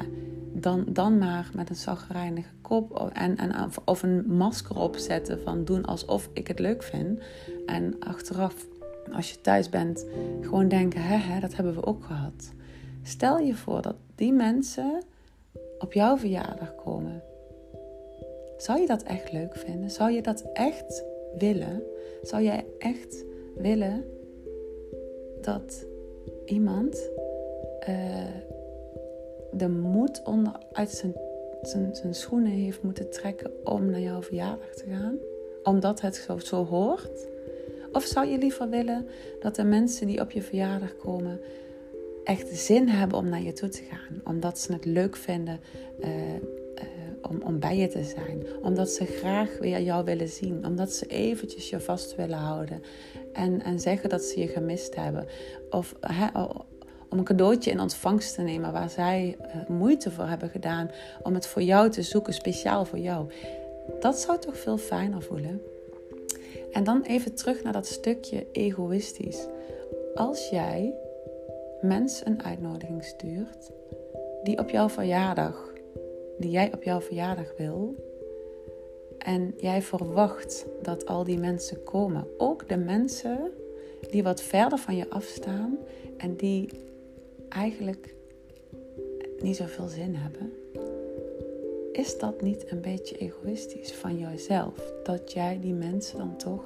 dan, 0.53 0.85
dan 0.87 1.17
maar 1.17 1.49
met 1.53 1.69
een 1.69 1.75
zagrijnige 1.75 2.53
kop 2.61 3.09
en, 3.13 3.37
en, 3.37 3.71
of 3.85 4.03
een 4.03 4.23
masker 4.27 4.77
opzetten 4.77 5.41
van 5.41 5.63
doen 5.63 5.85
alsof 5.85 6.29
ik 6.33 6.47
het 6.47 6.59
leuk 6.59 6.83
vind. 6.83 7.19
En 7.65 7.95
achteraf, 7.99 8.65
als 9.13 9.31
je 9.31 9.41
thuis 9.41 9.69
bent, 9.69 10.05
gewoon 10.41 10.67
denken, 10.67 11.01
hè, 11.01 11.15
hè 11.15 11.39
dat 11.39 11.55
hebben 11.55 11.73
we 11.73 11.85
ook 11.85 12.03
gehad. 12.03 12.51
Stel 13.03 13.39
je 13.39 13.55
voor 13.55 13.81
dat 13.81 13.95
die 14.15 14.33
mensen 14.33 15.01
op 15.79 15.93
jouw 15.93 16.17
verjaardag 16.17 16.75
komen. 16.75 17.21
Zou 18.57 18.79
je 18.79 18.87
dat 18.87 19.03
echt 19.03 19.31
leuk 19.31 19.55
vinden? 19.55 19.91
Zou 19.91 20.11
je 20.11 20.21
dat 20.21 20.45
echt 20.53 21.03
willen? 21.37 21.83
Zou 22.21 22.43
jij 22.43 22.65
echt 22.79 23.25
willen 23.57 24.05
dat 25.41 25.85
iemand 26.45 27.09
uh, 27.89 28.25
de 29.51 29.69
moed 29.69 30.21
onder 30.23 30.53
uit 30.71 30.89
zijn, 30.89 31.13
zijn, 31.61 31.95
zijn 31.95 32.15
schoenen 32.15 32.51
heeft 32.51 32.83
moeten 32.83 33.09
trekken 33.09 33.51
om 33.63 33.89
naar 33.89 33.99
jouw 33.99 34.21
verjaardag 34.21 34.73
te 34.73 34.85
gaan? 34.89 35.17
Omdat 35.63 36.01
het 36.01 36.15
zo, 36.15 36.37
zo 36.37 36.65
hoort? 36.65 37.27
Of 37.91 38.03
zou 38.03 38.27
je 38.27 38.37
liever 38.37 38.69
willen 38.69 39.07
dat 39.39 39.55
de 39.55 39.63
mensen 39.63 40.07
die 40.07 40.21
op 40.21 40.31
je 40.31 40.41
verjaardag 40.41 40.95
komen 40.97 41.39
echt 42.23 42.57
zin 42.57 42.87
hebben 42.87 43.17
om 43.17 43.29
naar 43.29 43.41
je 43.41 43.53
toe 43.53 43.69
te 43.69 43.83
gaan. 43.83 44.21
Omdat 44.23 44.59
ze 44.59 44.73
het 44.73 44.85
leuk 44.85 45.15
vinden 45.15 45.59
uh, 45.99 46.09
om, 47.29 47.41
om 47.41 47.59
bij 47.59 47.77
je 47.77 47.87
te 47.87 48.03
zijn. 48.03 48.43
Omdat 48.61 48.89
ze 48.89 49.05
graag 49.05 49.57
weer 49.59 49.81
jou 49.81 50.05
willen 50.05 50.27
zien. 50.27 50.65
Omdat 50.65 50.91
ze 50.91 51.05
eventjes 51.05 51.69
je 51.69 51.79
vast 51.79 52.15
willen 52.15 52.37
houden. 52.37 52.81
En, 53.33 53.63
en 53.63 53.79
zeggen 53.79 54.09
dat 54.09 54.21
ze 54.23 54.39
je 54.39 54.47
gemist 54.47 54.95
hebben. 54.95 55.25
Of 55.69 55.95
om 57.09 57.17
een 57.17 57.23
cadeautje 57.23 57.71
in 57.71 57.79
ontvangst 57.79 58.35
te 58.35 58.41
nemen 58.41 58.71
waar 58.71 58.89
zij 58.89 59.37
uh, 59.39 59.67
moeite 59.67 60.11
voor 60.11 60.25
hebben 60.25 60.49
gedaan. 60.49 60.89
Om 61.23 61.33
het 61.33 61.47
voor 61.47 61.61
jou 61.61 61.89
te 61.89 62.01
zoeken, 62.01 62.33
speciaal 62.33 62.85
voor 62.85 62.99
jou. 62.99 63.31
Dat 63.99 64.19
zou 64.19 64.39
toch 64.39 64.57
veel 64.57 64.77
fijner 64.77 65.21
voelen. 65.21 65.61
En 66.71 66.83
dan 66.83 67.01
even 67.01 67.35
terug 67.35 67.63
naar 67.63 67.73
dat 67.73 67.87
stukje 67.87 68.45
egoïstisch. 68.51 69.47
Als 70.15 70.49
jij 70.49 70.93
mens 71.81 72.21
een 72.25 72.43
uitnodiging 72.43 73.03
stuurt 73.03 73.71
die 74.43 74.59
op 74.59 74.69
jouw 74.69 74.89
verjaardag, 74.89 75.66
die 76.37 76.51
jij 76.51 76.73
op 76.73 76.83
jouw 76.83 77.01
verjaardag 77.01 77.53
wil, 77.57 77.95
en 79.17 79.53
jij 79.57 79.81
verwacht 79.81 80.65
dat 80.81 81.05
al 81.05 81.23
die 81.23 81.37
mensen 81.37 81.83
komen, 81.83 82.27
ook 82.37 82.69
de 82.69 82.77
mensen 82.77 83.51
die 84.09 84.23
wat 84.23 84.41
verder 84.41 84.77
van 84.77 84.95
je 84.95 85.09
afstaan 85.09 85.77
en 86.17 86.35
die 86.35 86.69
eigenlijk 87.49 88.15
niet 89.39 89.55
zoveel 89.55 89.87
zin 89.87 90.15
hebben, 90.15 90.53
is 91.91 92.17
dat 92.17 92.41
niet 92.41 92.71
een 92.71 92.81
beetje 92.81 93.17
egoïstisch 93.17 93.93
van 93.93 94.17
jezelf 94.17 94.93
dat 95.03 95.31
jij 95.31 95.59
die 95.61 95.73
mensen 95.73 96.17
dan 96.17 96.37
toch 96.37 96.63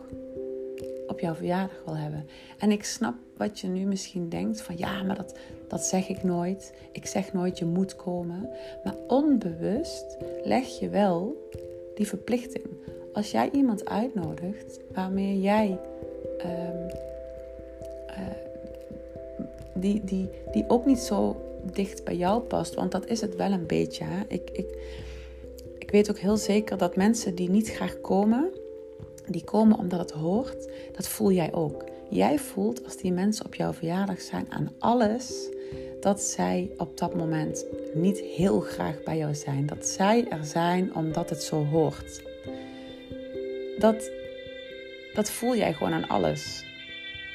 op 1.12 1.20
jouw 1.20 1.34
verjaardag 1.34 1.82
wil 1.86 1.98
hebben. 1.98 2.26
En 2.58 2.72
ik 2.72 2.84
snap 2.84 3.16
wat 3.38 3.60
je 3.60 3.68
nu 3.68 3.86
misschien 3.86 4.30
denkt 4.30 4.62
van 4.62 4.78
ja, 4.78 5.04
maar 5.04 5.16
dat, 5.16 5.38
dat 5.68 5.82
zeg 5.82 6.10
ik 6.10 6.24
nooit. 6.24 6.74
Ik 6.92 7.06
zeg 7.06 7.34
nooit 7.34 7.60
je 7.60 7.66
moet 7.66 7.96
komen. 7.96 8.50
Maar 8.84 8.96
onbewust 9.08 10.18
leg 10.44 10.80
je 10.80 10.90
wel 10.90 11.50
die 11.96 12.08
verplichting. 12.08 12.66
Als 13.14 13.32
jij 13.32 13.50
iemand 13.52 13.86
uitnodigt 13.86 14.80
waarmee 14.94 15.42
jij 15.42 15.80
um, 16.46 16.92
die, 19.74 20.02
die, 20.04 20.30
die 20.52 20.66
ook 20.68 20.86
niet 20.86 21.00
zo 21.00 21.36
dicht 21.74 22.04
bij 22.04 22.16
jou 22.16 22.42
past, 22.42 22.74
want 22.74 22.92
dat 22.92 23.06
is 23.06 23.22
het 23.22 23.36
wel 23.36 23.52
een 23.52 23.68
beetje. 23.68 24.04
Hè? 24.04 24.24
Ik, 24.28 24.50
ik, 24.50 24.78
ik 25.80 25.92
weet 25.92 26.10
ook 26.10 26.18
heel 26.18 26.38
zeker 26.38 26.78
dat 26.78 26.96
mensen 26.96 27.36
die 27.36 27.50
niet 27.50 27.70
graag 27.70 28.02
komen, 28.02 28.52
die 29.28 29.44
komen 29.44 29.78
omdat 29.78 30.00
het 30.00 30.12
hoort, 30.12 30.70
dat 30.96 31.08
voel 31.08 31.32
jij 31.32 31.54
ook. 31.54 31.84
Jij 32.10 32.40
voelt 32.40 32.84
als 32.84 32.98
die 32.98 33.12
mensen 33.12 33.46
op 33.46 33.56
jouw 33.56 33.74
verjaardag 33.74 34.22
zijn 34.22 34.46
aan 34.50 34.72
alles 34.80 35.50
dat 36.02 36.22
zij 36.22 36.70
op 36.78 36.98
dat 36.98 37.16
moment 37.16 37.66
niet 37.94 38.20
heel 38.20 38.60
graag 38.60 39.04
bij 39.04 39.18
jou 39.18 39.36
zijn. 39.36 39.66
Dat 39.66 39.88
zij 39.88 40.28
er 40.30 40.46
zijn 40.46 40.96
omdat 40.96 41.30
het 41.30 41.44
zo 41.44 41.66
hoort. 41.66 42.22
Dat, 43.78 44.12
dat 45.14 45.30
voel 45.30 45.56
jij 45.56 45.74
gewoon 45.74 45.94
aan 45.94 46.08
alles. 46.08 46.66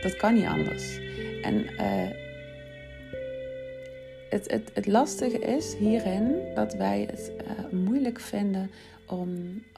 Dat 0.01 0.17
kan 0.17 0.35
niet 0.35 0.47
anders. 0.47 0.99
En 1.43 1.55
uh, 1.81 2.26
het, 4.45 4.71
het, 4.75 4.87
lastige 4.87 5.39
is 5.39 5.75
hierin 5.75 6.35
dat 6.55 6.75
wij 6.75 7.07
het 7.11 7.33
uh, 7.41 7.81
moeilijk 7.81 8.21
vinden 8.21 8.71
om, 9.07 9.31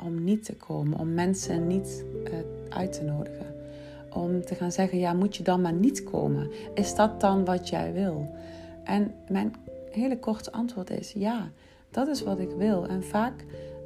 om 0.05 0.25
niet 0.25 0.45
te 0.45 0.55
komen, 0.55 0.99
om 0.99 1.15
mensen 1.15 1.67
niet 1.67 2.05
uh, 2.25 2.33
uit 2.69 2.93
te 2.93 3.03
nodigen. 3.03 3.47
Om 4.13 4.45
te 4.45 4.55
gaan 4.55 4.73
zeggen, 4.73 4.99
ja, 4.99 5.13
moet 5.13 5.37
je 5.37 5.43
dan 5.43 5.61
maar 5.61 5.73
niet 5.73 6.05
komen? 6.05 6.51
Is 6.75 6.95
dat 6.95 7.21
dan 7.21 7.45
wat 7.45 7.69
jij 7.69 7.93
wil? 7.93 8.35
En 8.85 9.15
mijn 9.29 9.55
hele 9.91 10.19
korte 10.19 10.53
antwoord 10.53 10.91
is 10.91 11.13
ja, 11.13 11.51
dat 11.91 12.09
is 12.09 12.23
wat 12.23 12.39
ik 12.39 12.51
wil. 12.51 12.87
En 12.87 13.03
vaak 13.03 13.45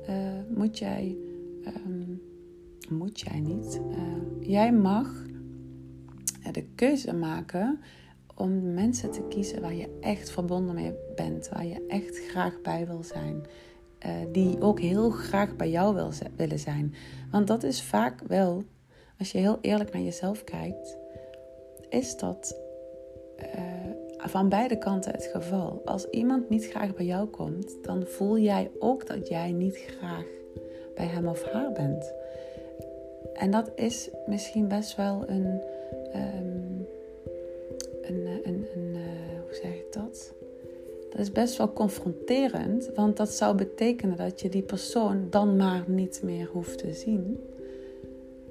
uh, 0.09 0.17
moet 0.55 0.79
jij, 0.79 1.17
um, 1.87 2.23
moet 2.89 3.21
jij 3.21 3.41
niet, 3.41 3.81
jij 4.41 4.73
mag 4.73 5.23
de 6.53 6.65
keuze 6.75 7.15
maken 7.15 7.81
om 8.37 8.75
mensen 8.75 9.11
te 9.11 9.23
kiezen 9.29 9.61
waar 9.61 9.75
je 9.75 9.99
echt 10.01 10.31
verbonden 10.31 10.75
mee 10.75 10.95
bent, 11.17 11.49
waar 11.49 11.67
je 11.67 11.85
echt 11.89 12.19
graag 12.19 12.61
bij 12.61 12.87
wil 12.87 13.03
zijn 13.03 13.47
die 14.33 14.61
ook 14.61 14.81
heel 14.81 15.11
graag 15.11 15.57
bij 15.57 15.71
jou 15.71 15.95
wil, 15.95 16.11
willen 16.37 16.59
zijn. 16.59 16.95
Want 17.31 17.47
dat 17.47 17.63
is 17.63 17.83
vaak 17.83 18.21
wel, 18.27 18.63
als 19.19 19.33
je 19.33 19.39
heel 19.39 19.59
eerlijk 19.61 19.93
naar 19.93 20.03
jezelf 20.03 20.45
kijkt, 20.45 20.97
is 21.89 22.17
dat 22.17 22.57
van 24.19 24.49
beide 24.49 24.79
kanten 24.79 25.13
het 25.13 25.25
geval. 25.33 25.83
Als 25.85 26.05
iemand 26.11 26.49
niet 26.49 26.67
graag 26.67 26.95
bij 26.95 27.05
jou 27.05 27.27
komt, 27.27 27.77
dan 27.83 28.05
voel 28.07 28.39
jij 28.39 28.71
ook 28.79 29.07
dat 29.07 29.29
jij 29.29 29.53
niet 29.53 29.77
graag 29.77 30.27
bij 30.95 31.07
hem 31.07 31.27
of 31.27 31.53
haar 31.53 31.73
bent. 31.73 32.13
En 33.35 33.51
dat 33.51 33.71
is 33.75 34.11
misschien 34.27 34.69
best 34.69 34.97
wel 34.97 35.29
een. 35.29 35.63
Um, 36.15 36.42
een 38.43 38.67
uh, 38.77 39.01
hoe 39.45 39.55
zeg 39.63 39.75
ik 39.75 39.93
dat? 39.93 40.35
Dat 41.11 41.21
is 41.21 41.33
best 41.33 41.57
wel 41.57 41.73
confronterend, 41.73 42.91
want 42.95 43.17
dat 43.17 43.31
zou 43.31 43.57
betekenen 43.57 44.17
dat 44.17 44.41
je 44.41 44.49
die 44.49 44.63
persoon 44.63 45.27
dan 45.31 45.57
maar 45.57 45.85
niet 45.87 46.21
meer 46.25 46.49
hoeft 46.53 46.79
te 46.79 46.93
zien. 46.93 47.41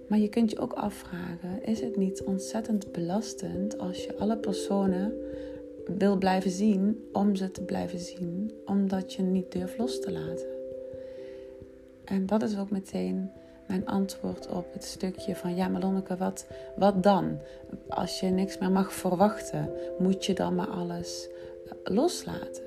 Maar 0.08 0.20
je 0.20 0.30
kunt 0.30 0.52
je 0.52 0.60
ook 0.60 0.74
afvragen: 0.74 1.64
is 1.64 1.82
het 1.82 1.98
niet 1.98 2.24
ontzettend 2.24 2.92
belastend 2.92 3.78
als 3.78 4.04
je 4.04 4.18
alle 4.18 4.38
personen 4.38 5.14
wil 5.98 6.18
blijven 6.18 6.52
zien 6.52 7.04
om 7.12 7.36
ze 7.36 7.52
te 7.52 7.62
blijven 7.62 8.00
zien, 8.00 8.52
omdat 8.66 9.14
je 9.14 9.22
niet 9.22 9.52
durft 9.52 9.78
los 9.78 10.00
te 10.00 10.12
laten. 10.12 10.48
En 12.06 12.26
dat 12.26 12.44
is 12.44 12.58
ook 12.58 12.70
meteen 12.70 13.32
mijn 13.72 13.86
antwoord 13.86 14.48
op 14.48 14.74
het 14.74 14.84
stukje 14.84 15.36
van 15.36 15.56
ja, 15.56 15.68
maar 15.68 15.82
Lonneke, 15.82 16.18
wat, 16.18 16.46
wat 16.76 17.04
dan? 17.04 17.40
Als 17.88 18.20
je 18.20 18.28
niks 18.28 18.58
meer 18.58 18.72
mag 18.72 18.94
verwachten, 18.94 19.70
moet 20.00 20.26
je 20.26 20.34
dan 20.34 20.56
maar 20.56 20.68
alles 20.68 21.30
eh, 21.66 21.72
loslaten. 21.84 22.64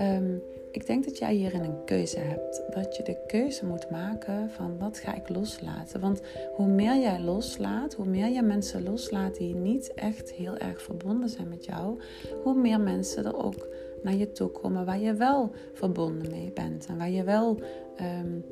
Um, 0.00 0.42
ik 0.70 0.86
denk 0.86 1.04
dat 1.04 1.18
jij 1.18 1.34
hierin 1.34 1.62
een 1.62 1.84
keuze 1.84 2.18
hebt. 2.18 2.62
Dat 2.74 2.96
je 2.96 3.02
de 3.02 3.16
keuze 3.26 3.66
moet 3.66 3.90
maken 3.90 4.50
van 4.50 4.78
wat 4.78 4.98
ga 4.98 5.14
ik 5.14 5.28
loslaten. 5.28 6.00
Want 6.00 6.20
hoe 6.56 6.66
meer 6.66 7.00
jij 7.00 7.20
loslaat, 7.20 7.94
hoe 7.94 8.06
meer 8.06 8.28
je 8.28 8.42
mensen 8.42 8.82
loslaat 8.82 9.36
die 9.36 9.54
niet 9.54 9.94
echt 9.94 10.32
heel 10.32 10.56
erg 10.56 10.82
verbonden 10.82 11.28
zijn 11.28 11.48
met 11.48 11.64
jou, 11.64 12.00
hoe 12.42 12.54
meer 12.54 12.80
mensen 12.80 13.24
er 13.24 13.44
ook 13.44 13.68
naar 14.02 14.14
je 14.14 14.32
toe 14.32 14.48
komen 14.48 14.84
waar 14.84 15.00
je 15.00 15.14
wel 15.14 15.50
verbonden 15.72 16.30
mee 16.30 16.50
bent. 16.54 16.86
En 16.86 16.98
waar 16.98 17.10
je 17.10 17.24
wel 17.24 17.60
um, 18.00 18.44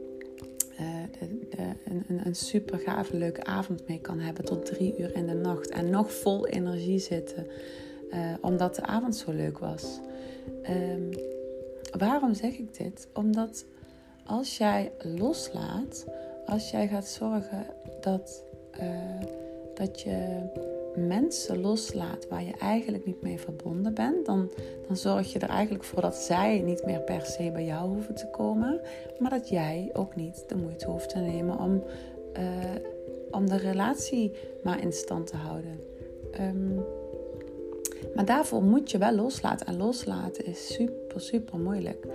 een, 0.78 2.20
een 2.24 2.34
super 2.34 2.78
gave, 2.78 3.16
leuke 3.16 3.44
avond 3.44 3.88
mee 3.88 4.00
kan 4.00 4.18
hebben 4.18 4.44
tot 4.44 4.66
drie 4.66 4.94
uur 4.98 5.14
in 5.14 5.26
de 5.26 5.34
nacht. 5.34 5.68
En 5.68 5.90
nog 5.90 6.12
vol 6.12 6.46
energie 6.46 6.98
zitten, 6.98 7.46
uh, 8.10 8.18
omdat 8.40 8.74
de 8.74 8.82
avond 8.82 9.16
zo 9.16 9.32
leuk 9.32 9.58
was. 9.58 10.00
Um, 10.70 11.10
Waarom 11.98 12.34
zeg 12.34 12.58
ik 12.58 12.76
dit? 12.76 13.08
Omdat 13.14 13.64
als 14.24 14.56
jij 14.56 14.92
loslaat, 14.98 16.06
als 16.46 16.70
jij 16.70 16.88
gaat 16.88 17.06
zorgen 17.06 17.66
dat, 18.00 18.44
uh, 18.80 19.20
dat 19.74 20.00
je 20.00 20.42
mensen 20.96 21.60
loslaat 21.60 22.28
waar 22.28 22.42
je 22.42 22.52
eigenlijk 22.58 23.06
niet 23.06 23.22
mee 23.22 23.40
verbonden 23.40 23.94
bent, 23.94 24.26
dan, 24.26 24.50
dan 24.86 24.96
zorg 24.96 25.32
je 25.32 25.38
er 25.38 25.48
eigenlijk 25.48 25.84
voor 25.84 26.02
dat 26.02 26.16
zij 26.16 26.60
niet 26.60 26.84
meer 26.86 27.00
per 27.00 27.24
se 27.24 27.50
bij 27.52 27.64
jou 27.64 27.88
hoeven 27.88 28.14
te 28.14 28.28
komen, 28.30 28.80
maar 29.18 29.30
dat 29.30 29.48
jij 29.48 29.90
ook 29.92 30.16
niet 30.16 30.44
de 30.48 30.56
moeite 30.56 30.90
hoeft 30.90 31.08
te 31.08 31.18
nemen 31.18 31.58
om, 31.58 31.82
uh, 32.38 32.44
om 33.30 33.48
de 33.48 33.56
relatie 33.56 34.32
maar 34.62 34.82
in 34.82 34.92
stand 34.92 35.26
te 35.26 35.36
houden. 35.36 35.80
Um, 36.40 36.84
maar 38.14 38.24
daarvoor 38.24 38.62
moet 38.62 38.90
je 38.90 38.98
wel 38.98 39.14
loslaten. 39.14 39.66
En 39.66 39.76
loslaten 39.76 40.46
is 40.46 40.72
super, 40.74 41.20
super 41.20 41.58
moeilijk. 41.58 42.06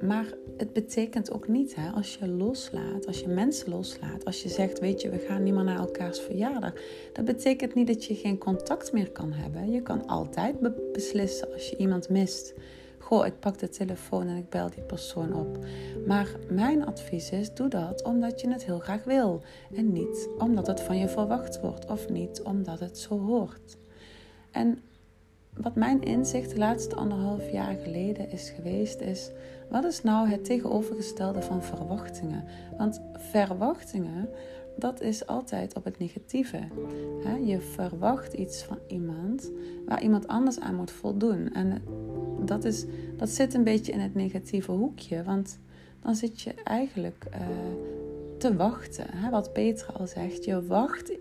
Maar 0.00 0.26
het 0.56 0.72
betekent 0.72 1.32
ook 1.32 1.48
niet, 1.48 1.74
hè, 1.74 1.90
als 1.90 2.14
je 2.14 2.28
loslaat, 2.28 3.06
als 3.06 3.20
je 3.20 3.28
mensen 3.28 3.70
loslaat, 3.70 4.24
als 4.24 4.42
je 4.42 4.48
zegt, 4.48 4.78
weet 4.78 5.00
je, 5.00 5.10
we 5.10 5.18
gaan 5.18 5.42
niet 5.42 5.54
meer 5.54 5.64
naar 5.64 5.78
elkaars 5.78 6.20
verjaardag. 6.20 6.72
Dat 7.12 7.24
betekent 7.24 7.74
niet 7.74 7.86
dat 7.86 8.04
je 8.04 8.14
geen 8.14 8.38
contact 8.38 8.92
meer 8.92 9.10
kan 9.10 9.32
hebben. 9.32 9.70
Je 9.70 9.82
kan 9.82 10.06
altijd 10.06 10.56
beslissen 10.92 11.52
als 11.52 11.68
je 11.68 11.76
iemand 11.76 12.08
mist. 12.08 12.54
Goh, 12.98 13.26
ik 13.26 13.40
pak 13.40 13.58
de 13.58 13.68
telefoon 13.68 14.28
en 14.28 14.36
ik 14.36 14.48
bel 14.48 14.70
die 14.70 14.82
persoon 14.82 15.34
op. 15.34 15.58
Maar 16.06 16.36
mijn 16.48 16.86
advies 16.86 17.30
is, 17.30 17.54
doe 17.54 17.68
dat 17.68 18.02
omdat 18.02 18.40
je 18.40 18.48
het 18.48 18.64
heel 18.64 18.78
graag 18.78 19.04
wil. 19.04 19.42
En 19.74 19.92
niet 19.92 20.28
omdat 20.38 20.66
het 20.66 20.80
van 20.80 20.98
je 20.98 21.08
verwacht 21.08 21.60
wordt 21.60 21.86
of 21.86 22.08
niet 22.08 22.42
omdat 22.42 22.80
het 22.80 22.98
zo 22.98 23.18
hoort. 23.18 23.76
En 24.50 24.78
wat 25.56 25.74
mijn 25.74 26.02
inzicht 26.02 26.50
de 26.50 26.58
laatste 26.58 26.94
anderhalf 26.94 27.50
jaar 27.50 27.74
geleden 27.82 28.30
is 28.30 28.50
geweest, 28.50 29.00
is 29.00 29.30
wat 29.70 29.84
is 29.84 30.02
nou 30.02 30.28
het 30.28 30.44
tegenovergestelde 30.44 31.42
van 31.42 31.62
verwachtingen? 31.62 32.44
Want 32.78 33.00
verwachtingen, 33.12 34.28
dat 34.76 35.00
is 35.00 35.26
altijd 35.26 35.74
op 35.74 35.84
het 35.84 35.98
negatieve. 35.98 36.58
Je 37.44 37.60
verwacht 37.60 38.32
iets 38.32 38.62
van 38.62 38.78
iemand 38.86 39.50
waar 39.86 40.02
iemand 40.02 40.28
anders 40.28 40.60
aan 40.60 40.74
moet 40.74 40.90
voldoen. 40.90 41.52
En 41.52 41.82
dat, 42.44 42.64
is, 42.64 42.84
dat 43.16 43.28
zit 43.28 43.54
een 43.54 43.64
beetje 43.64 43.92
in 43.92 44.00
het 44.00 44.14
negatieve 44.14 44.72
hoekje, 44.72 45.22
want 45.22 45.58
dan 46.02 46.14
zit 46.14 46.40
je 46.40 46.54
eigenlijk 46.64 47.26
uh, 47.32 47.40
te 48.38 48.56
wachten. 48.56 49.06
Wat 49.30 49.52
Petra 49.52 49.92
al 49.92 50.06
zegt, 50.06 50.44
je 50.44 50.66
wacht 50.66 51.12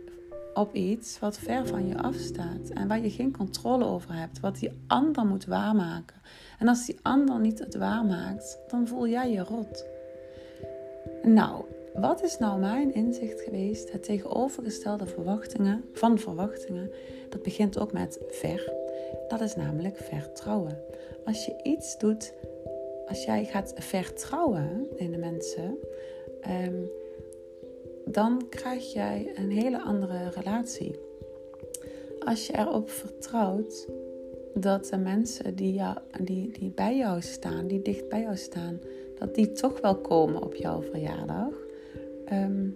op 0.53 0.73
iets 0.73 1.19
wat 1.19 1.37
ver 1.37 1.67
van 1.67 1.87
je 1.87 1.97
afstaat 1.97 2.69
en 2.69 2.87
waar 2.87 3.01
je 3.01 3.09
geen 3.09 3.37
controle 3.37 3.85
over 3.85 4.13
hebt, 4.13 4.39
wat 4.39 4.59
die 4.59 4.71
ander 4.87 5.25
moet 5.25 5.45
waarmaken. 5.45 6.15
En 6.59 6.67
als 6.67 6.85
die 6.85 6.99
ander 7.01 7.39
niet 7.39 7.59
het 7.59 7.75
waarmaakt, 7.75 8.59
dan 8.67 8.87
voel 8.87 9.07
jij 9.07 9.31
je 9.31 9.43
rot. 9.43 9.85
Nou, 11.21 11.63
wat 11.93 12.23
is 12.23 12.37
nou 12.37 12.59
mijn 12.59 12.93
inzicht 12.93 13.41
geweest? 13.41 13.91
Het 13.91 14.03
tegenovergestelde 14.03 15.05
verwachtingen, 15.05 15.83
van 15.93 16.19
verwachtingen, 16.19 16.91
dat 17.29 17.43
begint 17.43 17.79
ook 17.79 17.93
met 17.93 18.19
ver. 18.27 18.73
Dat 19.27 19.41
is 19.41 19.55
namelijk 19.55 19.97
vertrouwen. 19.97 20.77
Als 21.25 21.45
je 21.45 21.59
iets 21.63 21.97
doet, 21.97 22.33
als 23.07 23.23
jij 23.23 23.45
gaat 23.45 23.73
vertrouwen 23.75 24.87
in 24.95 25.11
de 25.11 25.17
mensen, 25.17 25.77
um, 26.65 26.89
dan 28.05 28.45
krijg 28.49 28.93
jij 28.93 29.31
een 29.35 29.51
hele 29.51 29.81
andere 29.81 30.29
relatie. 30.29 30.99
Als 32.19 32.47
je 32.47 32.57
erop 32.57 32.89
vertrouwt 32.89 33.87
dat 34.53 34.85
de 34.85 34.97
mensen 34.97 35.55
die, 35.55 35.81
die, 36.21 36.51
die 36.51 36.71
bij 36.75 36.97
jou 36.97 37.21
staan, 37.21 37.67
die 37.67 37.81
dicht 37.81 38.09
bij 38.09 38.21
jou 38.21 38.37
staan, 38.37 38.79
dat 39.19 39.35
die 39.35 39.51
toch 39.51 39.81
wel 39.81 39.95
komen 39.95 40.43
op 40.43 40.55
jouw 40.55 40.81
verjaardag. 40.81 41.53
Ehm, 42.25 42.67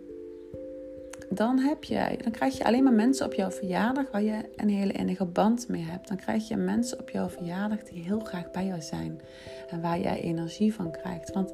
dan, 1.29 1.59
heb 1.59 1.83
je, 1.83 2.17
dan 2.23 2.31
krijg 2.31 2.57
je 2.57 2.63
alleen 2.63 2.83
maar 2.83 2.93
mensen 2.93 3.25
op 3.25 3.33
jouw 3.33 3.51
verjaardag 3.51 4.11
waar 4.11 4.23
je 4.23 4.41
een 4.55 4.69
hele 4.69 4.93
innige 4.93 5.25
band 5.25 5.67
mee 5.67 5.81
hebt. 5.81 6.07
Dan 6.07 6.17
krijg 6.17 6.47
je 6.47 6.55
mensen 6.55 6.99
op 6.99 7.09
jouw 7.09 7.29
verjaardag 7.29 7.83
die 7.83 8.03
heel 8.03 8.19
graag 8.19 8.51
bij 8.51 8.65
jou 8.65 8.81
zijn 8.81 9.21
en 9.69 9.81
waar 9.81 9.99
jij 9.99 10.21
energie 10.21 10.73
van 10.73 10.91
krijgt. 10.91 11.33
Want 11.33 11.51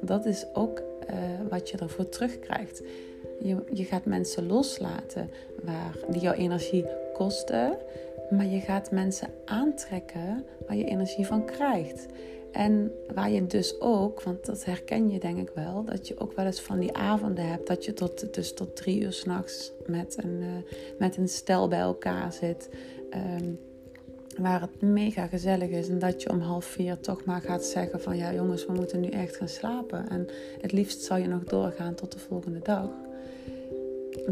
dat 0.00 0.26
is 0.26 0.46
ook 0.52 0.82
uh, 1.10 1.14
wat 1.50 1.70
je 1.70 1.78
ervoor 1.78 2.08
terugkrijgt. 2.08 2.82
Je, 3.40 3.56
je 3.72 3.84
gaat 3.84 4.04
mensen 4.04 4.46
loslaten 4.46 5.30
waar, 5.62 5.96
die 6.08 6.20
jouw 6.20 6.32
energie 6.32 6.84
kosten, 7.12 7.76
maar 8.30 8.46
je 8.46 8.60
gaat 8.60 8.90
mensen 8.90 9.28
aantrekken 9.44 10.44
waar 10.66 10.76
je 10.76 10.84
energie 10.84 11.26
van 11.26 11.44
krijgt. 11.44 12.06
En 12.52 12.92
waar 13.14 13.30
je 13.30 13.46
dus 13.46 13.80
ook, 13.80 14.22
want 14.22 14.46
dat 14.46 14.64
herken 14.64 15.10
je 15.10 15.18
denk 15.18 15.38
ik 15.38 15.50
wel, 15.54 15.84
dat 15.84 16.08
je 16.08 16.20
ook 16.20 16.32
wel 16.32 16.44
eens 16.44 16.60
van 16.60 16.78
die 16.78 16.96
avonden 16.96 17.48
hebt 17.48 17.66
dat 17.66 17.84
je 17.84 17.92
tot, 17.92 18.34
dus 18.34 18.54
tot 18.54 18.76
drie 18.76 19.00
uur 19.00 19.12
s'nachts 19.12 19.72
met, 19.86 20.16
een, 20.24 20.40
uh, 20.40 20.72
met 20.98 21.16
een 21.16 21.28
stel 21.28 21.68
bij 21.68 21.78
elkaar 21.78 22.32
zit. 22.32 22.68
Um, 23.40 23.58
waar 24.38 24.60
het 24.60 24.80
mega 24.80 25.26
gezellig 25.26 25.68
is 25.68 25.88
en 25.88 25.98
dat 25.98 26.22
je 26.22 26.30
om 26.30 26.40
half 26.40 26.64
vier 26.64 27.00
toch 27.00 27.24
maar 27.24 27.40
gaat 27.40 27.64
zeggen 27.64 28.00
van 28.00 28.16
ja 28.16 28.34
jongens, 28.34 28.66
we 28.66 28.72
moeten 28.72 29.00
nu 29.00 29.08
echt 29.08 29.36
gaan 29.36 29.48
slapen. 29.48 30.08
En 30.08 30.26
het 30.60 30.72
liefst 30.72 31.02
zou 31.02 31.20
je 31.20 31.28
nog 31.28 31.44
doorgaan 31.44 31.94
tot 31.94 32.12
de 32.12 32.18
volgende 32.18 32.60
dag 32.62 32.90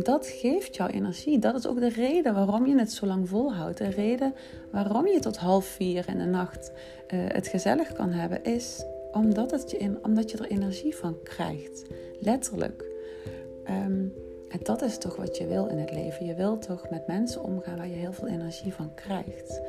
dat 0.03 0.27
geeft 0.27 0.77
jou 0.77 0.91
energie. 0.91 1.39
Dat 1.39 1.55
is 1.55 1.67
ook 1.67 1.81
de 1.81 1.89
reden 1.89 2.35
waarom 2.35 2.67
je 2.67 2.79
het 2.79 2.93
zo 2.93 3.07
lang 3.07 3.29
volhoudt. 3.29 3.79
De 3.79 3.89
reden 3.89 4.35
waarom 4.71 5.07
je 5.07 5.19
tot 5.19 5.37
half 5.37 5.67
vier 5.67 6.05
in 6.09 6.19
de 6.19 6.25
nacht 6.25 6.73
uh, 7.15 7.21
het 7.29 7.47
gezellig 7.47 7.93
kan 7.93 8.11
hebben, 8.11 8.45
is 8.45 8.85
omdat, 9.13 9.51
het 9.51 9.71
je 9.71 9.77
in, 9.77 9.99
omdat 10.03 10.31
je 10.31 10.39
er 10.39 10.51
energie 10.51 10.97
van 10.97 11.17
krijgt. 11.23 11.85
Letterlijk. 12.21 12.85
Um, 13.69 14.13
en 14.49 14.61
dat 14.63 14.83
is 14.83 14.99
toch 14.99 15.17
wat 15.17 15.37
je 15.37 15.47
wil 15.47 15.67
in 15.67 15.79
het 15.79 15.93
leven. 15.93 16.27
Je 16.27 16.35
wil 16.35 16.59
toch 16.59 16.91
met 16.91 17.07
mensen 17.07 17.43
omgaan 17.43 17.77
waar 17.77 17.89
je 17.89 17.95
heel 17.95 18.13
veel 18.13 18.29
energie 18.29 18.73
van 18.73 18.95
krijgt. 18.95 19.61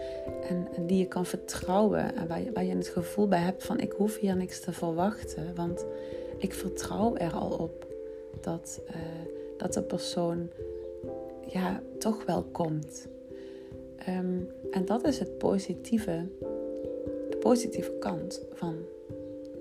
En, 0.49 0.67
die 0.85 0.97
je 0.97 1.07
kan 1.07 1.25
vertrouwen. 1.25 2.15
En 2.15 2.27
waar 2.27 2.41
je, 2.41 2.67
je 2.67 2.75
het 2.75 2.87
gevoel 2.87 3.27
bij 3.27 3.39
hebt 3.39 3.63
van 3.63 3.79
ik 3.79 3.91
hoef 3.91 4.17
hier 4.19 4.35
niks 4.35 4.59
te 4.59 4.73
verwachten. 4.73 5.55
Want 5.55 5.85
ik 6.37 6.53
vertrouw 6.53 7.15
er 7.15 7.33
al 7.33 7.49
op 7.49 7.85
dat, 8.41 8.81
uh, 8.89 8.95
dat 9.57 9.73
de 9.73 9.81
persoon 9.81 10.49
ja, 11.47 11.81
toch 11.99 12.25
wel 12.25 12.43
komt. 12.43 13.07
Um, 14.09 14.47
en 14.71 14.85
dat 14.85 15.07
is 15.07 15.19
het 15.19 15.37
positieve, 15.37 16.27
de 17.29 17.37
positieve 17.39 17.93
kant 17.99 18.45
van 18.53 18.75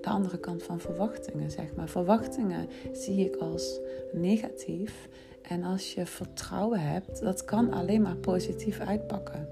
de 0.01 0.09
andere 0.09 0.39
kant 0.39 0.63
van 0.63 0.79
verwachtingen, 0.79 1.51
zeg 1.51 1.75
maar. 1.75 1.89
Verwachtingen 1.89 2.67
zie 2.91 3.25
ik 3.25 3.35
als 3.35 3.79
negatief. 4.11 5.09
En 5.41 5.63
als 5.63 5.93
je 5.93 6.05
vertrouwen 6.05 6.79
hebt, 6.79 7.21
dat 7.21 7.45
kan 7.45 7.73
alleen 7.73 8.01
maar 8.01 8.15
positief 8.15 8.79
uitpakken. 8.79 9.49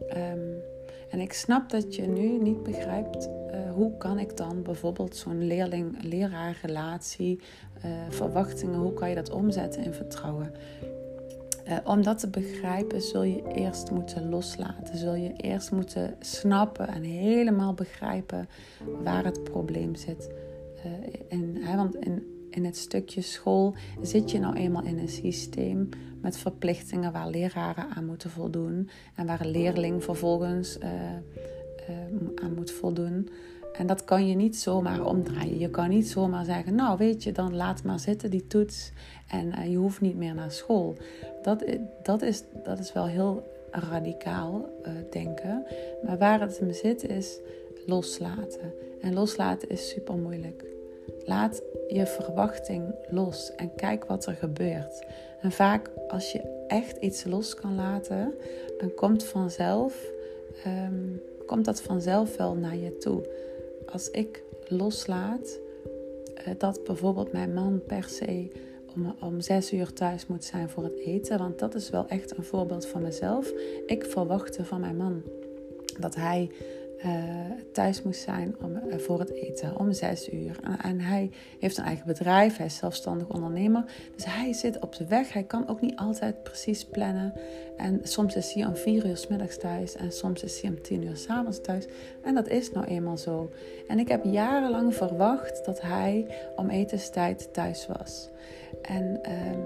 Um, 0.00 0.62
en 1.10 1.20
ik 1.20 1.32
snap 1.32 1.70
dat 1.70 1.94
je 1.94 2.06
nu 2.06 2.38
niet 2.38 2.62
begrijpt 2.62 3.28
uh, 3.56 3.72
hoe 3.72 3.96
kan 3.96 4.18
ik 4.18 4.36
dan 4.36 4.62
bijvoorbeeld 4.62 5.16
zo'n 5.16 5.46
leerling-leraar-relatie, 5.46 7.40
uh, 7.84 7.90
verwachtingen, 8.08 8.78
hoe 8.78 8.94
kan 8.94 9.08
je 9.08 9.14
dat 9.14 9.30
omzetten 9.30 9.84
in 9.84 9.92
vertrouwen? 9.92 10.52
Uh, 11.68 11.76
om 11.84 12.02
dat 12.02 12.18
te 12.18 12.28
begrijpen 12.28 13.02
zul 13.02 13.22
je 13.22 13.42
eerst 13.54 13.90
moeten 13.90 14.28
loslaten. 14.28 14.98
Zul 14.98 15.14
je 15.14 15.32
eerst 15.36 15.70
moeten 15.70 16.16
snappen 16.20 16.88
en 16.88 17.02
helemaal 17.02 17.74
begrijpen 17.74 18.48
waar 19.02 19.24
het 19.24 19.44
probleem 19.44 19.94
zit. 19.94 20.30
in, 21.28 21.56
hè, 21.60 21.76
want 21.76 21.94
in, 21.96 22.22
in 22.50 22.64
het 22.64 22.76
stukje 22.76 23.20
school 23.20 23.74
zit 24.02 24.30
je 24.30 24.38
nou 24.38 24.54
eenmaal 24.56 24.84
in 24.84 24.98
een 24.98 25.08
systeem 25.08 25.88
met 26.20 26.36
verplichtingen 26.36 27.12
waar 27.12 27.28
leraren 27.28 27.88
aan 27.88 28.06
moeten 28.06 28.30
voldoen 28.30 28.88
en 29.14 29.26
waar 29.26 29.40
een 29.40 29.50
leerling 29.50 30.04
vervolgens 30.04 30.78
aan 32.42 32.54
moet 32.54 32.70
voldoen. 32.70 33.28
En 33.72 33.86
dat 33.86 34.04
kan 34.04 34.28
je 34.28 34.34
niet 34.34 34.56
zomaar 34.56 35.04
omdraaien. 35.04 35.58
Je 35.58 35.70
kan 35.70 35.88
niet 35.88 36.08
zomaar 36.08 36.44
zeggen, 36.44 36.74
nou 36.74 36.98
weet 36.98 37.22
je, 37.22 37.32
dan 37.32 37.56
laat 37.56 37.82
maar 37.82 38.00
zitten 38.00 38.30
die 38.30 38.46
toets 38.46 38.92
en 39.30 39.46
uh, 39.46 39.70
je 39.70 39.76
hoeft 39.76 40.00
niet 40.00 40.16
meer 40.16 40.34
naar 40.34 40.50
school. 40.50 40.96
Dat, 41.42 41.64
dat, 42.02 42.22
is, 42.22 42.42
dat 42.64 42.78
is 42.78 42.92
wel 42.92 43.06
heel 43.06 43.54
radicaal 43.70 44.68
denken. 45.10 45.66
Maar 46.04 46.18
waar 46.18 46.40
het 46.40 46.58
in 46.58 46.74
zit 46.74 47.04
is 47.04 47.38
loslaten. 47.86 48.72
En 49.00 49.14
loslaten 49.14 49.68
is 49.68 49.88
super 49.88 50.14
moeilijk. 50.14 50.64
Laat 51.24 51.62
je 51.88 52.06
verwachting 52.06 52.94
los 53.08 53.54
en 53.54 53.74
kijk 53.74 54.04
wat 54.04 54.26
er 54.26 54.34
gebeurt. 54.34 55.06
En 55.40 55.52
vaak 55.52 55.90
als 56.08 56.32
je 56.32 56.64
echt 56.68 56.96
iets 56.96 57.24
los 57.24 57.54
kan 57.54 57.74
laten, 57.74 58.34
dan 58.78 58.94
komt 58.94 59.24
vanzelf, 59.24 60.12
ehm, 60.64 61.16
komt 61.46 61.64
dat 61.64 61.82
vanzelf 61.82 62.36
wel 62.36 62.54
naar 62.54 62.76
je 62.76 62.96
toe. 62.96 63.28
Als 63.92 64.10
ik 64.10 64.42
loslaat 64.68 65.58
uh, 66.38 66.54
dat 66.58 66.84
bijvoorbeeld 66.84 67.32
mijn 67.32 67.54
man 67.54 67.82
per 67.86 68.04
se 68.04 68.48
om, 68.94 69.14
om 69.20 69.40
zes 69.40 69.72
uur 69.72 69.92
thuis 69.92 70.26
moet 70.26 70.44
zijn 70.44 70.68
voor 70.68 70.84
het 70.84 70.98
eten, 70.98 71.38
want 71.38 71.58
dat 71.58 71.74
is 71.74 71.90
wel 71.90 72.08
echt 72.08 72.36
een 72.36 72.44
voorbeeld 72.44 72.86
van 72.86 73.02
mezelf. 73.02 73.52
Ik 73.86 74.04
verwachtte 74.04 74.64
van 74.64 74.80
mijn 74.80 74.96
man 74.96 75.22
dat 76.00 76.14
hij 76.14 76.50
thuis 77.72 78.02
moest 78.02 78.20
zijn 78.20 78.56
om, 78.62 78.80
uh, 78.88 78.98
voor 78.98 79.18
het 79.18 79.30
eten 79.30 79.78
om 79.78 79.92
zes 79.92 80.32
uur. 80.32 80.60
En, 80.82 81.00
hij 81.00 81.30
heeft 81.58 81.78
een 81.78 81.84
eigen 81.84 82.06
bedrijf, 82.06 82.56
hij 82.56 82.66
is 82.66 82.76
zelfstandig 82.76 83.28
ondernemer. 83.28 83.84
Dus 84.14 84.24
hij 84.24 84.52
zit 84.52 84.78
op 84.78 84.96
de 84.96 85.06
weg. 85.06 85.32
Hij 85.32 85.42
kan 85.42 85.68
ook 85.68 85.80
niet 85.80 85.96
altijd 85.96 86.42
precies 86.42 86.84
plannen. 86.84 87.32
En 87.76 88.00
soms 88.02 88.36
is 88.36 88.52
hij 88.52 88.66
om 88.66 88.76
vier 88.76 89.06
uur 89.06 89.16
s 89.16 89.26
middags 89.26 89.58
thuis 89.58 89.96
en 89.96 90.12
soms 90.12 90.42
is 90.42 90.60
hij 90.60 90.70
om 90.70 90.82
tien 90.82 91.02
uur 91.02 91.16
s 91.16 91.28
avonds 91.28 91.60
thuis. 91.60 91.86
En 92.22 92.34
dat 92.34 92.48
is 92.48 92.72
nou 92.72 92.86
eenmaal 92.86 93.18
zo. 93.18 93.50
En 93.86 93.98
ik 93.98 94.08
heb 94.08 94.24
jarenlang 94.24 94.94
verwacht 94.94 95.64
dat 95.64 95.80
hij 95.80 96.26
om 96.56 96.70
etenstijd 96.70 97.52
thuis 97.52 97.86
was. 97.86 98.28
En 98.82 99.20
uh, 99.22 99.58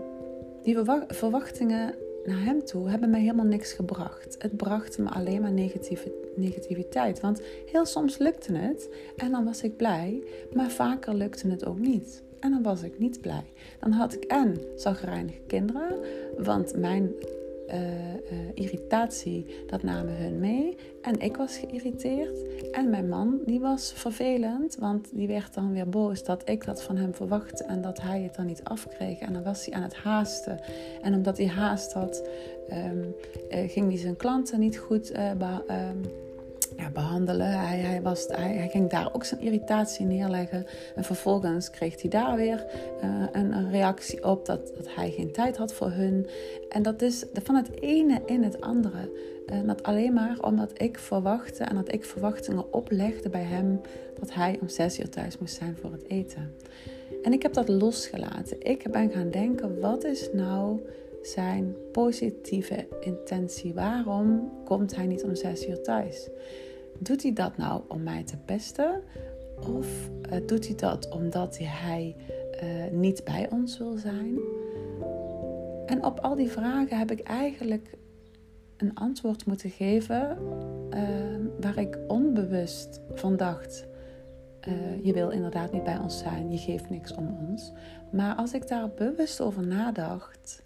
die 0.62 0.78
verwachtingen 1.08 1.94
naar 2.24 2.44
hem 2.44 2.64
toe 2.64 2.90
hebben 2.90 3.10
mij 3.10 3.20
helemaal 3.20 3.44
niks 3.44 3.72
gebracht. 3.72 4.36
Het 4.38 4.56
bracht 4.56 4.98
me 4.98 5.08
alleen 5.10 5.40
maar 5.40 5.52
negatieve, 5.52 6.12
negativiteit. 6.40 7.20
Want 7.20 7.42
heel 7.66 7.87
soms 7.87 8.18
lukte 8.18 8.53
het 8.53 8.88
en 9.16 9.31
dan 9.31 9.44
was 9.44 9.62
ik 9.62 9.76
blij, 9.76 10.22
maar 10.55 10.70
vaker 10.70 11.14
lukte 11.14 11.48
het 11.48 11.66
ook 11.66 11.79
niet. 11.79 12.22
En 12.40 12.50
dan 12.50 12.62
was 12.62 12.83
ik 12.83 12.98
niet 12.98 13.20
blij. 13.20 13.44
Dan 13.81 13.92
had 13.92 14.14
ik 14.14 14.24
en 14.24 14.57
zagrijnige 14.76 15.40
kinderen, 15.46 15.98
want 16.38 16.76
mijn 16.76 17.12
uh, 17.74 17.76
irritatie, 18.55 19.46
dat 19.66 19.83
namen 19.83 20.16
hun 20.16 20.38
mee. 20.38 20.76
En 21.03 21.20
ik 21.20 21.37
was 21.37 21.57
geïrriteerd. 21.57 22.70
En 22.72 22.90
mijn 22.90 23.09
man, 23.09 23.40
die 23.46 23.61
was 23.61 23.92
vervelend, 23.92 24.76
want 24.76 25.09
die 25.12 25.26
werd 25.26 25.55
dan 25.55 25.72
weer 25.72 25.88
boos 25.88 26.24
dat 26.24 26.48
ik 26.48 26.64
dat 26.64 26.83
van 26.83 26.96
hem 26.96 27.14
verwachtte 27.14 27.64
en 27.64 27.83
dat 27.83 28.00
hij 28.00 28.22
het 28.22 28.35
dan 28.35 28.46
niet 28.46 28.64
afkreeg. 28.64 29.18
En 29.18 29.33
dan 29.33 29.42
was 29.42 29.64
hij 29.64 29.74
aan 29.74 29.83
het 29.83 29.96
haasten. 29.96 30.61
En 31.03 31.14
omdat 31.14 31.38
hij 31.38 31.46
haast 31.46 31.92
had, 31.92 32.29
um, 32.72 33.14
ging 33.68 33.88
hij 33.88 33.98
zijn 33.98 34.16
klanten 34.16 34.61
niet 34.61 34.79
goed 34.79 35.12
uh, 35.12 35.31
behandelen. 36.88 37.58
Hij, 37.58 37.78
hij, 37.78 38.02
was, 38.02 38.26
hij, 38.28 38.68
ging 38.70 38.90
daar 38.90 39.14
ook 39.14 39.24
zijn 39.24 39.40
irritatie 39.40 40.06
neerleggen. 40.06 40.66
En 40.94 41.04
vervolgens 41.04 41.70
kreeg 41.70 42.00
hij 42.00 42.10
daar 42.10 42.36
weer 42.36 42.66
uh, 43.04 43.24
een, 43.32 43.70
reactie 43.70 44.24
op 44.24 44.46
dat, 44.46 44.72
dat 44.76 44.94
hij 44.94 45.10
geen 45.10 45.32
tijd 45.32 45.56
had 45.56 45.72
voor 45.72 45.90
hun. 45.90 46.26
En 46.68 46.82
dat 46.82 47.02
is 47.02 47.24
van 47.42 47.54
het 47.54 47.80
ene 47.80 48.22
in 48.26 48.42
het 48.42 48.60
andere. 48.60 49.28
Dat 49.66 49.82
alleen 49.82 50.12
maar 50.12 50.36
omdat 50.40 50.70
ik 50.74 50.98
verwachtte 50.98 51.64
en 51.64 51.74
dat 51.74 51.92
ik 51.92 52.04
verwachtingen 52.04 52.72
oplegde 52.72 53.28
bij 53.28 53.42
hem 53.42 53.80
dat 54.20 54.34
hij 54.34 54.58
om 54.60 54.68
zes 54.68 55.00
uur 55.00 55.08
thuis 55.08 55.38
moest 55.38 55.54
zijn 55.54 55.76
voor 55.80 55.92
het 55.92 56.04
eten. 56.08 56.54
En 57.22 57.32
ik 57.32 57.42
heb 57.42 57.52
dat 57.52 57.68
losgelaten. 57.68 58.56
Ik 58.58 58.90
ben 58.90 59.10
gaan 59.10 59.30
denken: 59.30 59.80
wat 59.80 60.04
is 60.04 60.28
nou 60.32 60.80
zijn 61.22 61.76
positieve 61.92 62.86
intentie? 63.00 63.74
Waarom 63.74 64.52
komt 64.64 64.96
hij 64.96 65.06
niet 65.06 65.24
om 65.24 65.34
zes 65.34 65.68
uur 65.68 65.82
thuis? 65.82 66.28
Doet 67.02 67.22
hij 67.22 67.32
dat 67.32 67.56
nou 67.56 67.82
om 67.88 68.02
mij 68.02 68.24
te 68.24 68.36
pesten? 68.36 69.02
Of 69.60 70.10
uh, 70.32 70.46
doet 70.46 70.66
hij 70.66 70.76
dat 70.76 71.08
omdat 71.08 71.58
hij 71.58 72.16
uh, 72.62 72.98
niet 72.98 73.24
bij 73.24 73.50
ons 73.50 73.78
wil 73.78 73.96
zijn? 73.96 74.38
En 75.86 76.04
op 76.04 76.20
al 76.20 76.34
die 76.34 76.50
vragen 76.50 76.98
heb 76.98 77.10
ik 77.10 77.20
eigenlijk 77.20 77.96
een 78.76 78.94
antwoord 78.94 79.46
moeten 79.46 79.70
geven 79.70 80.38
uh, 80.94 81.00
waar 81.60 81.78
ik 81.78 81.98
onbewust 82.06 83.00
van 83.14 83.36
dacht. 83.36 83.86
je 85.02 85.12
wil 85.12 85.30
inderdaad 85.30 85.72
niet 85.72 85.84
bij 85.84 85.98
ons 85.98 86.18
zijn, 86.18 86.50
je 86.50 86.58
geeft 86.58 86.90
niks 86.90 87.14
om 87.14 87.36
ons. 87.48 87.72
Maar 88.12 88.34
als 88.34 88.52
ik 88.52 88.68
daar 88.68 88.90
bewust 88.90 89.40
over 89.40 89.66
nadacht, 89.66 90.62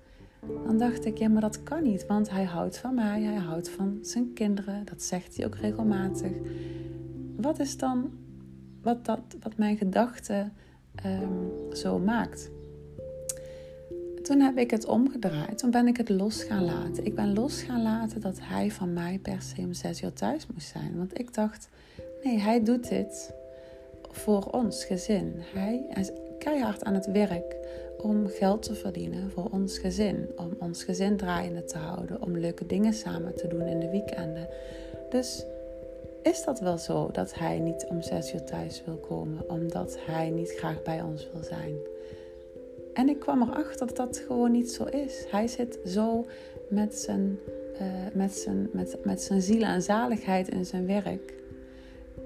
dan 0.64 0.78
dacht 0.78 1.04
ik, 1.04 1.18
ja, 1.18 1.28
maar 1.28 1.40
dat 1.40 1.62
kan 1.62 1.82
niet, 1.82 2.06
want 2.06 2.30
hij 2.30 2.44
houdt 2.44 2.78
van 2.78 2.94
mij, 2.94 3.22
hij 3.22 3.36
houdt 3.36 3.70
van 3.70 3.98
zijn 4.02 4.32
kinderen, 4.32 4.84
dat 4.84 5.02
zegt 5.02 5.36
hij 5.36 5.46
ook 5.46 5.56
regelmatig. 5.56 6.32
Wat 7.36 7.58
is 7.58 7.76
dan 7.76 8.10
wat, 8.82 9.04
dat, 9.04 9.20
wat 9.40 9.56
mijn 9.56 9.76
gedachten 9.76 10.52
um, 11.06 11.74
zo 11.76 11.98
maakt? 11.98 12.50
Toen 14.22 14.40
heb 14.40 14.56
ik 14.58 14.70
het 14.70 14.86
omgedraaid, 14.86 15.58
toen 15.58 15.70
ben 15.70 15.86
ik 15.86 15.96
het 15.96 16.08
los 16.08 16.42
gaan 16.42 16.64
laten. 16.64 17.04
Ik 17.04 17.14
ben 17.14 17.34
los 17.34 17.62
gaan 17.62 17.82
laten 17.82 18.20
dat 18.20 18.38
hij 18.42 18.70
van 18.70 18.92
mij 18.92 19.18
per 19.22 19.42
se 19.42 19.60
om 19.60 19.72
zes 19.72 20.02
uur 20.02 20.12
thuis 20.12 20.46
moest 20.46 20.68
zijn. 20.68 20.96
Want 20.96 21.18
ik 21.18 21.34
dacht, 21.34 21.68
nee, 22.22 22.38
hij 22.38 22.62
doet 22.62 22.88
dit 22.88 23.32
voor 24.10 24.44
ons 24.44 24.84
gezin. 24.84 25.32
Hij 25.36 25.86
keihard 26.44 26.84
aan 26.84 26.94
het 26.94 27.06
werk 27.06 27.56
om 27.96 28.26
geld 28.26 28.62
te 28.62 28.74
verdienen 28.74 29.30
voor 29.30 29.48
ons 29.50 29.78
gezin. 29.78 30.32
Om 30.36 30.56
ons 30.58 30.84
gezin 30.84 31.16
draaiende 31.16 31.64
te 31.64 31.78
houden. 31.78 32.22
Om 32.22 32.38
leuke 32.38 32.66
dingen 32.66 32.92
samen 32.92 33.34
te 33.34 33.46
doen 33.46 33.66
in 33.66 33.80
de 33.80 33.90
weekenden. 33.90 34.48
Dus 35.10 35.44
is 36.22 36.44
dat 36.44 36.60
wel 36.60 36.78
zo 36.78 37.08
dat 37.12 37.34
hij 37.34 37.58
niet 37.58 37.86
om 37.88 38.02
zes 38.02 38.34
uur 38.34 38.44
thuis 38.44 38.82
wil 38.84 38.96
komen. 38.96 39.50
Omdat 39.50 39.98
hij 40.00 40.30
niet 40.30 40.50
graag 40.50 40.82
bij 40.82 41.02
ons 41.02 41.30
wil 41.32 41.42
zijn. 41.42 41.74
En 42.94 43.08
ik 43.08 43.18
kwam 43.18 43.42
erachter 43.42 43.86
dat 43.86 43.96
dat 43.96 44.18
gewoon 44.26 44.52
niet 44.52 44.70
zo 44.70 44.84
is. 44.84 45.24
Hij 45.30 45.46
zit 45.46 45.78
zo 45.86 46.26
met 46.68 46.94
zijn, 46.94 47.38
uh, 47.72 47.80
met 48.12 48.32
zijn, 48.32 48.68
met, 48.72 48.98
met 49.04 49.22
zijn 49.22 49.42
ziel 49.42 49.62
en 49.62 49.82
zaligheid 49.82 50.48
in 50.48 50.64
zijn 50.64 50.86
werk. 50.86 51.34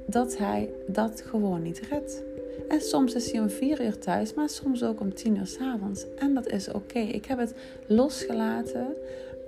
Dat 0.06 0.38
hij 0.38 0.70
dat 0.86 1.20
gewoon 1.20 1.62
niet 1.62 1.80
redt. 1.90 2.27
En 2.68 2.80
soms 2.80 3.14
is 3.14 3.30
hij 3.32 3.40
om 3.40 3.50
vier 3.50 3.84
uur 3.84 3.98
thuis, 3.98 4.34
maar 4.34 4.48
soms 4.48 4.84
ook 4.84 5.00
om 5.00 5.14
tien 5.14 5.36
uur 5.36 5.46
s'avonds. 5.46 6.04
En 6.16 6.34
dat 6.34 6.46
is 6.46 6.68
oké. 6.68 6.98
Ik 6.98 7.24
heb 7.24 7.38
het 7.38 7.54
losgelaten. 7.86 8.86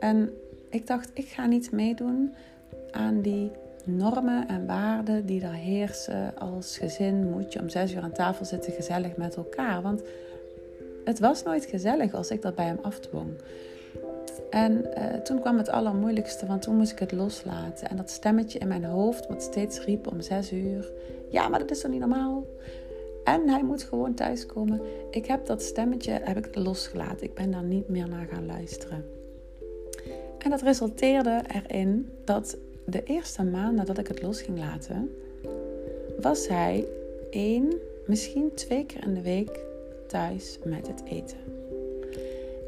En 0.00 0.30
ik 0.68 0.86
dacht, 0.86 1.10
ik 1.14 1.26
ga 1.26 1.46
niet 1.46 1.72
meedoen 1.72 2.34
aan 2.90 3.20
die 3.20 3.50
normen 3.84 4.48
en 4.48 4.66
waarden 4.66 5.26
die 5.26 5.40
daar 5.40 5.54
heersen. 5.54 6.38
Als 6.38 6.78
gezin 6.78 7.30
moet 7.30 7.52
je 7.52 7.60
om 7.60 7.68
zes 7.68 7.92
uur 7.92 8.02
aan 8.02 8.12
tafel 8.12 8.44
zitten 8.44 8.72
gezellig 8.72 9.16
met 9.16 9.36
elkaar. 9.36 9.82
Want 9.82 10.02
het 11.04 11.18
was 11.18 11.42
nooit 11.42 11.64
gezellig 11.64 12.14
als 12.14 12.30
ik 12.30 12.42
dat 12.42 12.54
bij 12.54 12.66
hem 12.66 12.78
afdwong. 12.82 13.30
En 14.50 14.72
uh, 14.98 15.04
toen 15.14 15.40
kwam 15.40 15.56
het 15.56 15.68
allermoeilijkste, 15.68 16.46
want 16.46 16.62
toen 16.62 16.76
moest 16.76 16.92
ik 16.92 16.98
het 16.98 17.12
loslaten. 17.12 17.88
En 17.88 17.96
dat 17.96 18.10
stemmetje 18.10 18.58
in 18.58 18.68
mijn 18.68 18.84
hoofd, 18.84 19.26
wat 19.26 19.42
steeds 19.42 19.84
riep 19.84 20.06
om 20.06 20.20
zes 20.20 20.52
uur: 20.52 20.92
Ja, 21.30 21.48
maar 21.48 21.58
dat 21.58 21.70
is 21.70 21.80
toch 21.80 21.90
niet 21.90 22.00
normaal? 22.00 22.44
En 23.24 23.48
hij 23.48 23.62
moet 23.62 23.82
gewoon 23.82 24.14
thuiskomen. 24.14 24.80
Ik 25.10 25.26
heb 25.26 25.46
dat 25.46 25.62
stemmetje 25.62 26.20
heb 26.22 26.46
ik 26.46 26.54
losgelaten. 26.54 27.26
Ik 27.26 27.34
ben 27.34 27.50
daar 27.50 27.62
niet 27.62 27.88
meer 27.88 28.08
naar 28.08 28.26
gaan 28.32 28.46
luisteren. 28.46 29.04
En 30.38 30.50
dat 30.50 30.62
resulteerde 30.62 31.42
erin 31.48 32.08
dat 32.24 32.56
de 32.86 33.02
eerste 33.02 33.44
maand 33.44 33.76
nadat 33.76 33.98
ik 33.98 34.08
het 34.08 34.22
los 34.22 34.42
ging 34.42 34.58
laten, 34.58 35.10
was 36.20 36.48
hij 36.48 36.86
één, 37.30 37.74
misschien 38.06 38.54
twee 38.54 38.86
keer 38.86 39.02
in 39.02 39.14
de 39.14 39.22
week 39.22 39.60
thuis 40.06 40.58
met 40.64 40.86
het 40.86 41.02
eten. 41.04 41.59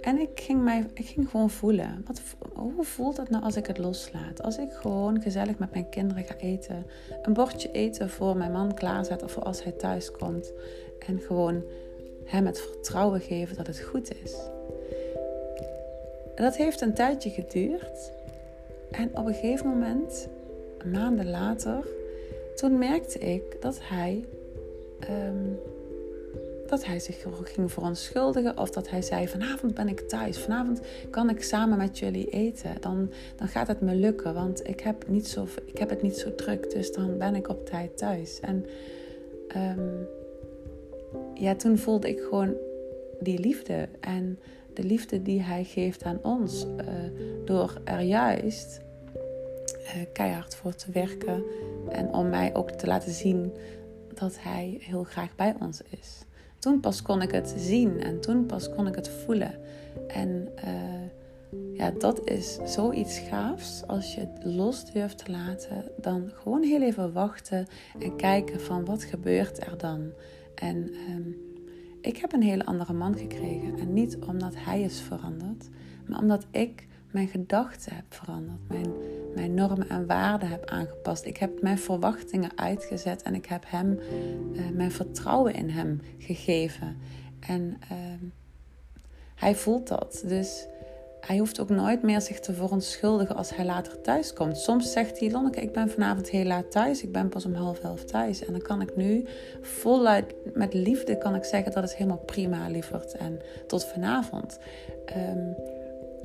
En 0.03 0.19
ik 0.19 0.41
ging, 0.41 0.63
mij, 0.63 0.87
ik 0.95 1.07
ging 1.07 1.31
gewoon 1.31 1.51
voelen. 1.51 2.05
Wat, 2.07 2.21
hoe 2.55 2.85
voelt 2.85 3.17
het 3.17 3.31
nou 3.31 3.45
als 3.45 3.57
ik 3.57 3.67
het 3.67 3.79
loslaat? 3.79 4.43
Als 4.43 4.59
ik 4.59 4.73
gewoon 4.73 5.21
gezellig 5.21 5.59
met 5.59 5.73
mijn 5.73 5.89
kinderen 5.89 6.25
ga 6.25 6.37
eten. 6.37 6.87
Een 7.23 7.33
bordje 7.33 7.71
eten 7.73 8.11
voor 8.11 8.37
mijn 8.37 8.53
man 8.53 8.75
klaarzet 8.75 9.23
of 9.23 9.33
voor 9.33 9.43
als 9.43 9.63
hij 9.63 9.73
thuis 9.73 10.11
komt. 10.11 10.53
En 11.07 11.19
gewoon 11.19 11.63
hem 12.25 12.47
het 12.47 12.61
vertrouwen 12.61 13.21
geven 13.21 13.57
dat 13.57 13.67
het 13.67 13.81
goed 13.81 14.23
is. 14.23 14.37
Dat 16.35 16.57
heeft 16.57 16.81
een 16.81 16.95
tijdje 16.95 17.31
geduurd. 17.31 18.13
En 18.91 19.17
op 19.17 19.27
een 19.27 19.35
gegeven 19.35 19.69
moment, 19.69 20.29
maanden 20.93 21.31
later, 21.31 21.87
toen 22.55 22.79
merkte 22.79 23.19
ik 23.19 23.43
dat 23.61 23.79
hij, 23.83 24.25
ehm, 25.01 25.55
dat 26.73 26.85
hij 26.85 27.01
zich 27.01 27.27
ging 27.43 27.73
verontschuldigen. 27.73 28.59
Of 28.59 28.71
dat 28.71 28.91
hij 28.91 29.03
zei: 29.03 29.29
Vanavond 29.29 29.75
ben 29.75 29.89
ik 29.89 30.01
thuis. 30.01 30.39
Vanavond 30.39 30.81
kan 31.11 31.31
ik 31.31 31.43
samen 31.43 31.79
met 31.79 31.99
jullie 31.99 32.31
eten. 32.31 32.71
Dan, 32.81 33.11
dan 33.37 33.49
gaat 33.49 33.67
het 33.67 33.81
me 33.81 33.95
lukken. 33.95 34.35
Want 34.35 34.69
ik 34.69 34.81
heb, 34.81 35.09
niet 35.09 35.29
zo, 35.29 35.47
ik 35.65 35.79
heb 35.79 35.91
het 35.91 36.03
niet 36.03 36.17
zo 36.17 36.35
druk. 36.35 36.71
Dus 36.71 36.93
dan 36.93 37.19
ben 37.19 37.35
ik 37.35 37.49
op 37.49 37.67
tijd 37.67 37.97
thuis. 37.97 38.41
En 38.41 38.67
ehm, 39.49 40.03
ja, 41.35 41.55
toen 41.55 41.79
voelde 41.79 42.09
ik 42.09 42.21
gewoon 42.21 42.55
die 43.21 43.39
liefde. 43.39 43.89
En 44.01 44.39
de 44.75 44.85
liefde 44.85 45.23
die 45.23 45.43
hij 45.43 45.65
geeft 45.65 46.03
aan 46.03 46.19
ons. 46.23 46.67
Uh, 46.81 46.87
door 47.45 47.81
er 47.85 48.01
juist 48.01 48.81
uh, 49.83 50.03
keihard 50.13 50.55
voor 50.55 50.75
te 50.75 50.93
werken. 50.93 51.45
En 51.89 52.13
om 52.13 52.29
mij 52.29 52.55
ook 52.55 52.71
te 52.71 52.87
laten 52.87 53.13
zien 53.13 53.53
dat 54.15 54.37
hij 54.41 54.77
heel 54.81 55.05
graag 55.05 55.35
bij 55.37 55.55
ons 55.61 55.83
is. 55.91 56.25
Toen 56.63 56.81
pas 56.81 57.03
kon 57.03 57.23
ik 57.23 57.31
het 57.31 57.55
zien 57.57 58.01
en 58.01 58.21
toen 58.21 58.47
pas 58.47 58.71
kon 58.71 58.87
ik 58.87 58.95
het 58.95 59.09
voelen. 59.09 59.55
En 60.09 60.49
uh, 60.65 61.79
ja, 61.79 61.91
dat 61.91 62.29
is 62.29 62.59
zoiets 62.65 63.19
gaafs. 63.19 63.83
Als 63.87 64.15
je 64.15 64.21
het 64.21 64.45
los 64.45 64.93
durft 64.93 65.25
te 65.25 65.31
laten, 65.31 65.85
dan 65.97 66.31
gewoon 66.35 66.63
heel 66.63 66.83
even 66.83 67.13
wachten 67.13 67.67
en 67.99 68.17
kijken 68.17 68.61
van 68.61 68.85
wat 68.85 69.05
gebeurt 69.05 69.67
er 69.67 69.79
dan. 69.79 70.13
En 70.55 70.77
um, 71.11 71.37
ik 72.01 72.17
heb 72.17 72.33
een 72.33 72.43
hele 72.43 72.65
andere 72.65 72.93
man 72.93 73.17
gekregen. 73.17 73.79
En 73.79 73.93
niet 73.93 74.19
omdat 74.19 74.55
hij 74.57 74.83
is 74.83 75.01
veranderd, 75.01 75.69
maar 76.07 76.19
omdat 76.19 76.47
ik 76.51 76.87
mijn 77.13 77.29
gedachten 77.29 77.95
heb 77.95 78.05
veranderd. 78.09 78.69
Mijn, 78.69 78.93
mijn 79.35 79.55
normen 79.55 79.89
en 79.89 80.07
waarden 80.07 80.49
heb 80.49 80.71
aangepast. 80.71 81.25
Ik 81.25 81.37
heb 81.37 81.63
mijn 81.63 81.79
verwachtingen 81.79 82.51
uitgezet 82.59 83.23
en 83.23 83.35
ik 83.35 83.47
heb 83.47 83.65
hem 83.67 83.99
uh, 84.53 84.69
mijn 84.73 84.93
vertrouwen 84.93 85.55
in 85.55 85.71
hem 85.71 86.01
gegeven. 86.19 86.97
En 87.41 87.79
uh, 87.93 87.99
hij 89.35 89.55
voelt 89.55 89.89
dat. 89.89 90.23
Dus 90.27 90.67
hij 91.21 91.39
hoeft 91.39 91.61
ook 91.61 91.69
nooit 91.69 92.03
meer 92.03 92.21
zich 92.21 92.41
te 92.41 92.53
verontschuldigen 92.53 93.37
als 93.37 93.57
hij 93.57 93.65
later 93.65 94.01
thuis 94.01 94.33
komt. 94.33 94.59
Soms 94.59 94.93
zegt 94.93 95.21
hij, 95.21 95.31
Lonneke, 95.31 95.61
ik 95.61 95.73
ben 95.73 95.91
vanavond 95.91 96.31
heel 96.31 96.45
laat 96.45 96.71
thuis. 96.71 97.03
Ik 97.03 97.13
ben 97.13 97.29
pas 97.29 97.45
om 97.45 97.55
half 97.55 97.79
elf 97.79 98.05
thuis. 98.05 98.45
En 98.45 98.53
dan 98.53 98.63
kan 98.63 98.81
ik 98.81 98.97
nu 98.97 99.27
voluit 99.61 100.35
met 100.55 100.75
liefde 100.75 101.19
kan 101.19 101.35
ik 101.35 101.45
zeggen 101.45 101.73
dat 101.73 101.83
het 101.83 101.97
helemaal 101.97 102.23
prima, 102.27 102.69
lieverd. 102.69 103.17
En 103.17 103.41
tot 103.67 103.85
vanavond. 103.85 104.59
Um, 105.17 105.55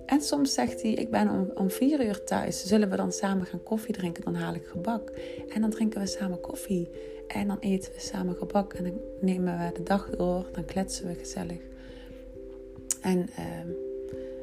en 0.07 0.21
soms 0.21 0.53
zegt 0.53 0.81
hij, 0.81 0.91
ik 0.91 1.11
ben 1.11 1.29
om, 1.29 1.51
om 1.53 1.71
vier 1.71 2.05
uur 2.05 2.23
thuis. 2.23 2.65
Zullen 2.65 2.89
we 2.89 2.95
dan 2.95 3.11
samen 3.11 3.45
gaan 3.45 3.63
koffie 3.63 3.93
drinken? 3.93 4.23
Dan 4.23 4.35
haal 4.35 4.53
ik 4.53 4.65
gebak. 4.65 5.11
En 5.49 5.61
dan 5.61 5.69
drinken 5.69 6.01
we 6.01 6.07
samen 6.07 6.41
koffie. 6.41 6.89
En 7.27 7.47
dan 7.47 7.57
eten 7.59 7.93
we 7.93 7.99
samen 7.99 8.35
gebak. 8.35 8.73
En 8.73 8.83
dan 8.83 8.99
nemen 9.21 9.57
we 9.57 9.71
de 9.73 9.83
dag 9.83 10.09
door. 10.09 10.45
Dan 10.51 10.65
kletsen 10.65 11.07
we 11.07 11.13
gezellig. 11.13 11.59
En 13.01 13.19
uh, 13.19 13.25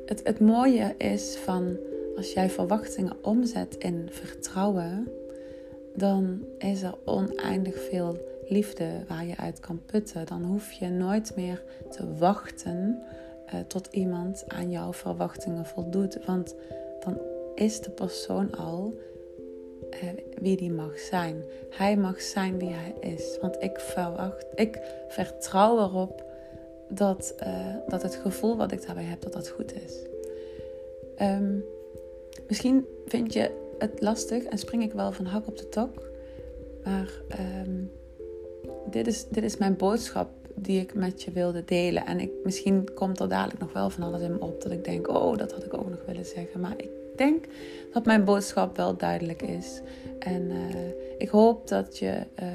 het, 0.06 0.20
het 0.24 0.40
mooie 0.40 0.94
is 0.98 1.36
van 1.36 1.76
als 2.16 2.32
jij 2.32 2.50
verwachtingen 2.50 3.16
omzet 3.22 3.76
in 3.76 4.08
vertrouwen, 4.10 5.08
dan 5.94 6.44
is 6.58 6.82
er 6.82 6.94
oneindig 7.04 7.78
veel 7.90 8.18
liefde 8.48 9.04
waar 9.08 9.26
je 9.26 9.36
uit 9.36 9.60
kan 9.60 9.80
putten. 9.86 10.26
Dan 10.26 10.44
hoef 10.44 10.72
je 10.72 10.88
nooit 10.88 11.36
meer 11.36 11.62
te 11.90 12.16
wachten 12.18 13.02
uh, 13.46 13.60
tot 13.66 13.88
iemand 13.90 14.44
aan 14.48 14.70
jouw 14.70 14.92
verwachtingen 14.92 15.66
voldoet. 15.66 16.24
Want 16.26 16.54
dan 17.04 17.18
is 17.54 17.80
de 17.80 17.90
persoon 17.90 18.56
al 18.56 18.94
uh, 19.90 20.08
wie 20.40 20.56
die 20.56 20.70
mag 20.70 20.98
zijn. 20.98 21.44
Hij 21.70 21.96
mag 21.96 22.20
zijn 22.20 22.58
wie 22.58 22.72
hij 22.72 22.94
is. 23.00 23.38
Want 23.40 23.62
ik 23.62 23.80
verwacht, 23.80 24.46
ik 24.54 24.80
vertrouw 25.08 25.78
erop 25.78 26.24
dat, 26.88 27.34
uh, 27.46 27.76
dat 27.88 28.02
het 28.02 28.14
gevoel 28.14 28.56
wat 28.56 28.72
ik 28.72 28.86
daarbij 28.86 29.04
heb, 29.04 29.22
dat 29.22 29.32
dat 29.32 29.48
goed 29.48 29.74
is. 29.74 30.02
Um, 31.20 31.64
misschien 32.48 32.86
vind 33.06 33.32
je 33.32 33.50
het 33.78 34.00
lastig 34.00 34.44
en 34.44 34.58
spring 34.58 34.82
ik 34.82 34.92
wel 34.92 35.12
van 35.12 35.24
hak 35.24 35.46
op 35.46 35.58
de 35.58 35.68
tok. 35.68 36.10
Maar 36.84 37.20
um, 37.66 37.90
dit, 38.90 39.06
is, 39.06 39.28
dit 39.28 39.44
is 39.44 39.56
mijn 39.56 39.76
boodschap 39.76 40.28
die 40.54 40.80
ik 40.80 40.94
met 40.94 41.22
je 41.22 41.30
wilde 41.30 41.64
delen. 41.64 42.06
En 42.06 42.20
ik, 42.20 42.30
misschien 42.44 42.94
komt 42.94 43.20
er 43.20 43.28
dadelijk 43.28 43.60
nog 43.60 43.72
wel 43.72 43.90
van 43.90 44.02
alles 44.02 44.20
in 44.20 44.32
me 44.32 44.40
op 44.40 44.62
dat 44.62 44.72
ik 44.72 44.84
denk, 44.84 45.08
oh, 45.08 45.36
dat 45.36 45.52
had 45.52 45.64
ik 45.64 45.74
ook 45.74 45.88
nog 45.88 46.04
willen 46.06 46.24
zeggen. 46.24 46.60
Maar 46.60 46.74
ik 46.76 46.90
denk 47.16 47.44
dat 47.92 48.04
mijn 48.04 48.24
boodschap 48.24 48.76
wel 48.76 48.96
duidelijk 48.96 49.42
is. 49.42 49.80
En 50.18 50.42
uh, 50.50 50.76
ik 51.18 51.28
hoop 51.28 51.68
dat, 51.68 51.98
je, 51.98 52.22
uh, 52.42 52.48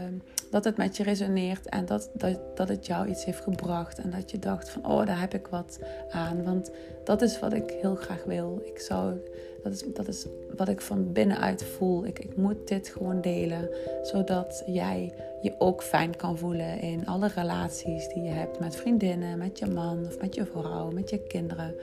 dat 0.50 0.64
het 0.64 0.78
met 0.78 0.98
je 0.98 1.04
resoneert 1.04 1.66
en 1.66 1.86
dat, 1.86 2.10
dat, 2.14 2.40
dat 2.56 2.70
het 2.70 2.86
jou 2.86 3.08
iets 3.08 3.26
heeft 3.26 3.44
gebracht. 3.44 4.00
En 4.00 4.10
dat 4.10 4.32
je 4.32 4.40
dacht 4.40 4.70
van, 4.70 4.86
oh, 4.86 5.06
daar 5.06 5.20
heb 5.20 5.34
ik 5.34 5.48
wat 5.48 5.80
aan. 6.10 6.44
Want 6.44 6.72
dat 7.04 7.22
is 7.22 7.40
wat 7.40 7.54
ik 7.54 7.72
heel 7.82 7.96
graag 7.96 8.24
wil. 8.24 8.62
Ik 8.66 8.80
zou 8.80 9.18
dat 9.64 9.74
is, 9.74 9.84
dat 9.94 10.08
is 10.08 10.26
wat 10.58 10.68
ik 10.68 10.82
van 10.82 11.12
binnenuit 11.12 11.64
voel. 11.64 12.06
Ik, 12.06 12.20
ik 12.20 12.36
moet 12.36 12.68
dit 12.68 12.88
gewoon 12.88 13.22
delen, 13.22 13.70
zodat 14.04 14.64
jij 14.66 15.14
je 15.42 15.56
ook 15.58 15.84
fijn 15.84 16.16
kan 16.16 16.38
voelen 16.38 16.80
in 16.80 17.08
alle 17.08 17.28
relaties 17.28 18.08
die 18.08 18.24
je 18.24 18.30
hebt 18.30 18.60
met 18.60 18.76
vriendinnen, 18.76 19.38
met 19.38 19.60
je 19.60 19.66
man 19.66 20.06
of 20.06 20.20
met 20.20 20.36
je 20.36 20.46
vrouw, 20.46 20.92
met 20.92 21.10
je 21.10 21.20
kinderen. 21.20 21.76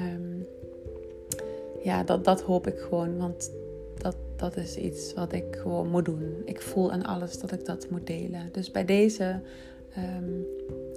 Um, 0.00 0.46
ja, 1.82 2.02
dat, 2.02 2.24
dat 2.24 2.40
hoop 2.40 2.66
ik 2.66 2.78
gewoon, 2.78 3.18
want 3.18 3.50
dat, 3.98 4.16
dat 4.36 4.56
is 4.56 4.76
iets 4.76 5.14
wat 5.14 5.32
ik 5.32 5.44
gewoon 5.62 5.90
moet 5.90 6.04
doen. 6.04 6.42
Ik 6.44 6.60
voel 6.60 6.92
aan 6.92 7.04
alles 7.04 7.38
dat 7.38 7.52
ik 7.52 7.64
dat 7.64 7.90
moet 7.90 8.06
delen. 8.06 8.48
Dus 8.52 8.70
bij 8.70 8.84
deze 8.84 9.40
um, 9.98 10.46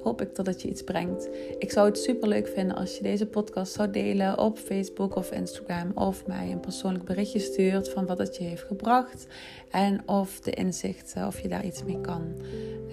hoop 0.03 0.21
ik 0.21 0.35
dat 0.35 0.45
het 0.45 0.61
je 0.61 0.69
iets 0.69 0.83
brengt. 0.83 1.29
Ik 1.57 1.71
zou 1.71 1.87
het 1.87 1.97
super 1.97 2.27
leuk 2.27 2.47
vinden 2.47 2.75
als 2.75 2.97
je 2.97 3.03
deze 3.03 3.25
podcast 3.25 3.73
zou 3.73 3.91
delen 3.91 4.37
op 4.37 4.57
Facebook 4.57 5.15
of 5.15 5.31
Instagram. 5.31 5.91
Of 5.95 6.27
mij 6.27 6.51
een 6.51 6.59
persoonlijk 6.59 7.05
berichtje 7.05 7.39
stuurt 7.39 7.89
van 7.89 8.05
wat 8.05 8.17
het 8.17 8.37
je 8.37 8.43
heeft 8.43 8.63
gebracht. 8.63 9.27
En 9.71 10.07
of 10.07 10.39
de 10.39 10.51
inzichten, 10.51 11.27
of 11.27 11.39
je 11.39 11.47
daar 11.47 11.65
iets 11.65 11.83
mee 11.83 12.01
kan. 12.01 12.21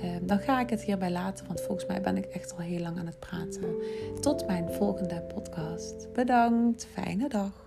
Um, 0.05 0.27
dan 0.27 0.39
ga 0.39 0.61
ik 0.61 0.71
het 0.71 0.83
hierbij 0.83 1.11
laten, 1.11 1.47
want 1.47 1.61
volgens 1.61 1.87
mij 1.87 2.01
ben 2.01 2.17
ik 2.17 2.25
echt 2.25 2.53
al 2.53 2.59
heel 2.59 2.81
lang 2.81 2.99
aan 2.99 3.07
het 3.07 3.19
praten. 3.19 3.75
Tot 4.21 4.47
mijn 4.47 4.73
volgende 4.73 5.23
podcast. 5.35 6.13
Bedankt, 6.13 6.87
fijne 6.93 7.29
dag. 7.29 7.67